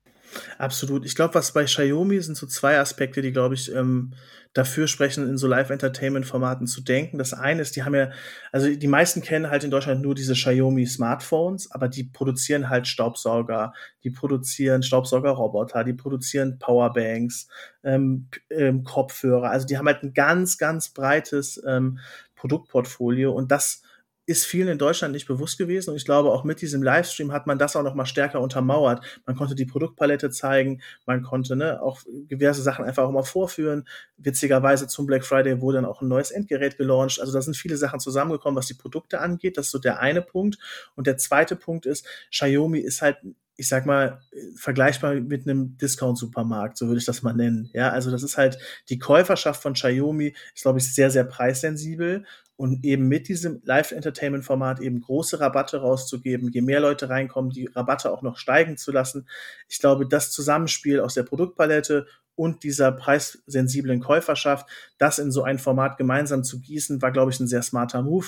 Absolut. 0.59 1.05
Ich 1.05 1.15
glaube, 1.15 1.35
was 1.35 1.53
bei 1.53 1.65
Xiaomi 1.65 2.21
sind 2.21 2.37
so 2.37 2.47
zwei 2.47 2.79
Aspekte, 2.79 3.23
die, 3.23 3.33
glaube 3.33 3.55
ich, 3.55 3.73
ähm, 3.75 4.13
dafür 4.53 4.87
sprechen, 4.89 5.29
in 5.29 5.37
so 5.37 5.47
Live-Entertainment-Formaten 5.47 6.67
zu 6.67 6.81
denken. 6.81 7.19
Das 7.19 7.35
eine 7.35 7.61
ist, 7.61 7.77
die 7.77 7.83
haben 7.83 7.95
ja, 7.95 8.11
also 8.53 8.75
die 8.75 8.87
meisten 8.87 9.21
kennen 9.21 9.51
halt 9.51 9.65
in 9.65 9.71
Deutschland 9.71 10.01
nur 10.01 10.15
diese 10.15 10.33
Xiaomi 10.33 10.87
Smartphones, 10.87 11.71
aber 11.71 11.89
die 11.89 12.05
produzieren 12.05 12.71
halt 12.71 12.87
Staubsauger, 12.87 13.75
die 14.03 14.11
produzieren 14.11 14.83
Staubsaugerroboter, 14.83 15.85
die 15.85 15.93
produzieren 15.93 16.59
Powerbanks, 16.59 17.49
ähm, 17.85 18.29
ähm, 18.49 18.83
Kopfhörer. 18.85 19.51
Also 19.51 19.67
die 19.67 19.77
haben 19.77 19.87
halt 19.87 20.03
ein 20.03 20.15
ganz, 20.15 20.57
ganz 20.57 20.89
breites 20.89 21.63
ähm, 21.67 21.99
Produktportfolio 22.35 23.33
und 23.33 23.51
das 23.51 23.83
ist 24.27 24.45
vielen 24.45 24.69
in 24.69 24.79
Deutschland 24.79 25.13
nicht 25.13 25.29
bewusst 25.29 25.57
gewesen. 25.57 25.91
Und 25.91 25.97
ich 25.97 26.05
glaube, 26.05 26.33
auch 26.33 26.43
mit 26.43 26.61
diesem 26.61 26.83
Livestream 26.83 27.33
hat 27.33 27.47
man 27.47 27.59
das 27.59 27.77
auch 27.77 27.85
noch 27.85 27.95
mal 27.95 28.07
stärker 28.07 28.41
untermauert. 28.41 29.05
Man 29.25 29.37
konnte 29.37 29.55
die 29.55 29.67
Produktpalette 29.67 30.31
zeigen, 30.31 30.83
man 31.07 31.23
konnte 31.23 31.55
ne, 31.55 31.81
auch 31.81 32.01
diverse 32.07 32.61
Sachen 32.61 32.85
einfach 32.85 33.05
auch 33.05 33.13
mal 33.13 33.23
vorführen. 33.23 33.87
Witzigerweise 34.17 34.89
zum 34.89 35.07
Black 35.07 35.25
Friday 35.25 35.61
wurde 35.61 35.79
dann 35.79 35.85
auch 35.85 36.03
ein 36.03 36.09
neues 36.09 36.33
Endgerät 36.33 36.77
gelauncht. 36.77 37.21
Also 37.21 37.33
da 37.33 37.41
sind 37.41 37.57
viele 37.57 37.77
Sachen 37.77 38.01
zusammengekommen, 38.01 38.57
was 38.57 38.67
die 38.67 38.75
Produkte 38.75 39.21
angeht. 39.21 39.57
Das 39.57 39.67
ist 39.67 39.73
so 39.73 39.79
der 39.79 40.01
eine 40.01 40.23
Punkt. 40.23 40.59
Und 40.97 41.07
der 41.07 41.17
zweite 41.19 41.55
Punkt 41.55 41.87
ist, 41.87 42.07
Xiaomi 42.31 42.81
ist 42.81 43.03
halt 43.03 43.19
ich 43.59 43.69
sag 43.69 43.87
mal, 43.87 44.21
vergleichbar 44.55 45.15
mit 45.15 45.49
einem 45.49 45.79
Discount-Supermarkt, 45.79 46.77
so 46.77 46.89
würde 46.89 46.99
ich 46.99 47.07
das 47.07 47.23
mal 47.23 47.33
nennen. 47.33 47.71
Ja, 47.73 47.89
also 47.89 48.11
das 48.11 48.23
ist 48.23 48.37
halt, 48.37 48.59
die 48.91 48.99
Käuferschaft 48.99 49.63
von 49.63 49.73
Xiaomi 49.73 50.35
ist, 50.55 50.63
glaube 50.63 50.79
ich, 50.79 50.95
sehr, 50.95 51.11
sehr 51.11 51.25
preissensibel 51.25 52.27
und 52.57 52.85
eben 52.85 53.09
mit 53.09 53.29
diesem 53.29 53.61
Live-Entertainment-Format 53.65 54.81
eben 54.81 55.01
große 55.01 55.41
Rabatte 55.41 55.79
rauszugeben, 55.79 56.51
je 56.51 56.63
mehr 56.63 56.81
Leute 56.81 57.09
reinkommen, 57.09 57.51
die 57.51 57.67
Rabatte 57.67 58.11
auch 58.11 58.23
noch 58.23 58.39
steigen 58.39 58.77
zu 58.77 58.93
lassen. 58.93 59.29
Ich 59.69 59.79
glaube, 59.79 60.09
das 60.09 60.31
Zusammenspiel 60.31 61.01
aus 61.01 61.15
der 61.15 61.25
Produktpalette 61.25 62.07
und 62.35 62.63
dieser 62.63 62.93
preissensiblen 62.93 64.01
Käuferschaft, 64.01 64.69
das 64.99 65.19
in 65.19 65.31
so 65.31 65.43
ein 65.43 65.59
Format 65.59 65.99
gemeinsam 65.99 66.45
zu 66.45 66.61
gießen, 66.61 67.01
war, 67.03 67.13
glaube 67.13 67.31
ich, 67.31 67.41
ein 67.41 67.49
sehr 67.49 67.63
smarter 67.63 68.03
Move. 68.03 68.27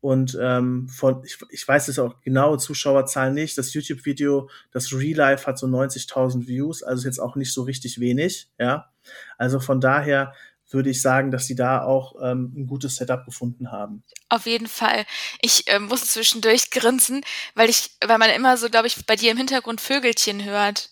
Und 0.00 0.38
ähm, 0.40 0.88
von, 0.88 1.24
ich, 1.24 1.38
ich 1.50 1.66
weiß 1.66 1.88
es 1.88 1.98
auch 1.98 2.20
genaue 2.20 2.58
Zuschauerzahlen 2.58 3.34
nicht. 3.34 3.58
Das 3.58 3.74
YouTube-Video, 3.74 4.48
das 4.70 4.92
Real 4.92 5.16
Life 5.16 5.46
hat 5.46 5.58
so 5.58 5.66
90.000 5.66 6.46
Views, 6.46 6.82
also 6.82 7.00
ist 7.00 7.04
jetzt 7.04 7.18
auch 7.18 7.34
nicht 7.34 7.52
so 7.52 7.62
richtig 7.62 7.98
wenig, 7.98 8.50
ja. 8.58 8.90
Also 9.38 9.58
von 9.58 9.80
daher 9.80 10.34
würde 10.70 10.90
ich 10.90 11.00
sagen, 11.00 11.30
dass 11.30 11.46
sie 11.46 11.54
da 11.54 11.82
auch 11.82 12.14
ähm, 12.22 12.52
ein 12.56 12.66
gutes 12.66 12.96
Setup 12.96 13.24
gefunden 13.24 13.70
haben. 13.70 14.04
Auf 14.28 14.46
jeden 14.46 14.68
Fall. 14.68 15.06
Ich 15.40 15.64
ähm, 15.66 15.86
muss 15.86 16.06
zwischendurch 16.06 16.70
grinsen, 16.70 17.24
weil 17.54 17.70
ich, 17.70 17.90
weil 18.04 18.18
man 18.18 18.30
immer 18.30 18.56
so, 18.56 18.68
glaube 18.68 18.86
ich, 18.86 19.06
bei 19.06 19.16
dir 19.16 19.30
im 19.30 19.38
Hintergrund 19.38 19.80
Vögelchen 19.80 20.44
hört. 20.44 20.90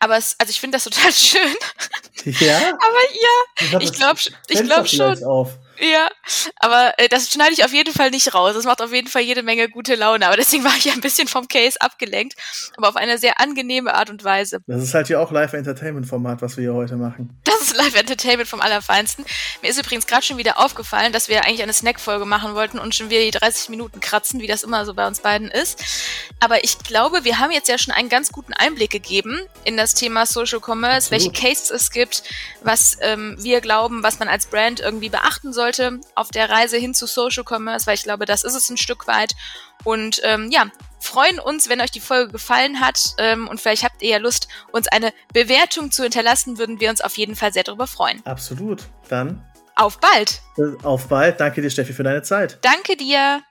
Aber 0.00 0.16
es, 0.16 0.36
also 0.38 0.50
ich 0.50 0.60
finde 0.60 0.76
das 0.76 0.84
total 0.84 1.12
schön. 1.12 1.54
Ja. 2.24 2.58
Aber 2.58 3.72
ja, 3.72 3.80
ich 3.80 3.92
glaube, 3.92 4.20
ich 4.48 4.62
glaube 4.62 4.88
schon. 4.88 5.22
Auf. 5.24 5.58
Ja, 5.78 6.08
aber 6.56 6.94
äh, 6.98 7.08
das 7.08 7.30
schneide 7.30 7.52
ich 7.52 7.64
auf 7.64 7.72
jeden 7.72 7.92
Fall 7.92 8.10
nicht 8.10 8.34
raus. 8.34 8.54
Das 8.54 8.64
macht 8.64 8.80
auf 8.80 8.92
jeden 8.92 9.08
Fall 9.08 9.22
jede 9.22 9.42
Menge 9.42 9.68
gute 9.68 9.94
Laune. 9.94 10.26
Aber 10.26 10.36
deswegen 10.36 10.64
war 10.64 10.74
ich 10.76 10.90
ein 10.90 11.00
bisschen 11.00 11.28
vom 11.28 11.48
Case 11.48 11.80
abgelenkt, 11.80 12.34
aber 12.76 12.88
auf 12.88 12.96
eine 12.96 13.18
sehr 13.18 13.40
angenehme 13.40 13.94
Art 13.94 14.10
und 14.10 14.24
Weise. 14.24 14.60
Das 14.66 14.82
ist 14.82 14.94
halt 14.94 15.08
hier 15.08 15.20
auch 15.20 15.30
Live-Entertainment-Format, 15.30 16.42
was 16.42 16.56
wir 16.56 16.62
hier 16.62 16.74
heute 16.74 16.96
machen. 16.96 17.38
Das 17.44 17.60
ist 17.60 17.76
Live-Entertainment 17.76 18.48
vom 18.48 18.60
Allerfeinsten. 18.60 19.24
Mir 19.62 19.70
ist 19.70 19.78
übrigens 19.78 20.06
gerade 20.06 20.22
schon 20.22 20.38
wieder 20.38 20.58
aufgefallen, 20.58 21.12
dass 21.12 21.28
wir 21.28 21.44
eigentlich 21.44 21.62
eine 21.62 21.72
Snack-Folge 21.72 22.24
machen 22.24 22.54
wollten 22.54 22.78
und 22.78 22.94
schon 22.94 23.10
wieder 23.10 23.20
die 23.20 23.30
30 23.30 23.68
Minuten 23.68 24.00
kratzen, 24.00 24.40
wie 24.40 24.46
das 24.46 24.62
immer 24.62 24.84
so 24.86 24.94
bei 24.94 25.06
uns 25.06 25.20
beiden 25.20 25.50
ist. 25.50 25.84
Aber 26.40 26.64
ich 26.64 26.78
glaube, 26.78 27.24
wir 27.24 27.38
haben 27.38 27.50
jetzt 27.50 27.68
ja 27.68 27.78
schon 27.78 27.92
einen 27.92 28.08
ganz 28.08 28.32
guten 28.32 28.52
Einblick 28.54 28.90
gegeben 28.90 29.40
in 29.64 29.76
das 29.76 29.94
Thema 29.94 30.26
Social 30.26 30.60
Commerce, 30.60 31.08
Absolut. 31.08 31.10
welche 31.10 31.32
Cases 31.32 31.70
es 31.70 31.90
gibt, 31.90 32.22
was 32.62 32.96
ähm, 33.00 33.36
wir 33.38 33.60
glauben, 33.60 34.02
was 34.02 34.18
man 34.18 34.28
als 34.28 34.46
Brand 34.46 34.80
irgendwie 34.80 35.08
beachten 35.08 35.52
soll 35.52 35.65
sollte 35.66 36.00
auf 36.14 36.30
der 36.30 36.48
Reise 36.48 36.76
hin 36.76 36.94
zu 36.94 37.06
Social 37.06 37.44
Commerce, 37.44 37.86
weil 37.86 37.94
ich 37.94 38.04
glaube, 38.04 38.24
das 38.24 38.44
ist 38.44 38.54
es 38.54 38.70
ein 38.70 38.76
Stück 38.76 39.06
weit. 39.06 39.34
Und 39.84 40.20
ähm, 40.24 40.48
ja, 40.50 40.66
freuen 41.00 41.38
uns, 41.38 41.68
wenn 41.68 41.80
euch 41.80 41.90
die 41.90 42.00
Folge 42.00 42.32
gefallen 42.32 42.80
hat 42.80 42.98
ähm, 43.18 43.48
und 43.48 43.60
vielleicht 43.60 43.84
habt 43.84 44.02
ihr 44.02 44.10
ja 44.10 44.18
Lust, 44.18 44.48
uns 44.72 44.88
eine 44.88 45.12
Bewertung 45.32 45.90
zu 45.90 46.02
hinterlassen, 46.02 46.58
würden 46.58 46.80
wir 46.80 46.90
uns 46.90 47.00
auf 47.00 47.16
jeden 47.18 47.36
Fall 47.36 47.52
sehr 47.52 47.64
darüber 47.64 47.86
freuen. 47.86 48.24
Absolut. 48.24 48.84
Dann 49.08 49.44
auf 49.74 49.98
bald. 49.98 50.40
Auf 50.82 51.08
bald. 51.08 51.40
Danke 51.40 51.60
dir, 51.60 51.70
Steffi, 51.70 51.92
für 51.92 52.04
deine 52.04 52.22
Zeit. 52.22 52.58
Danke 52.62 52.96
dir. 52.96 53.42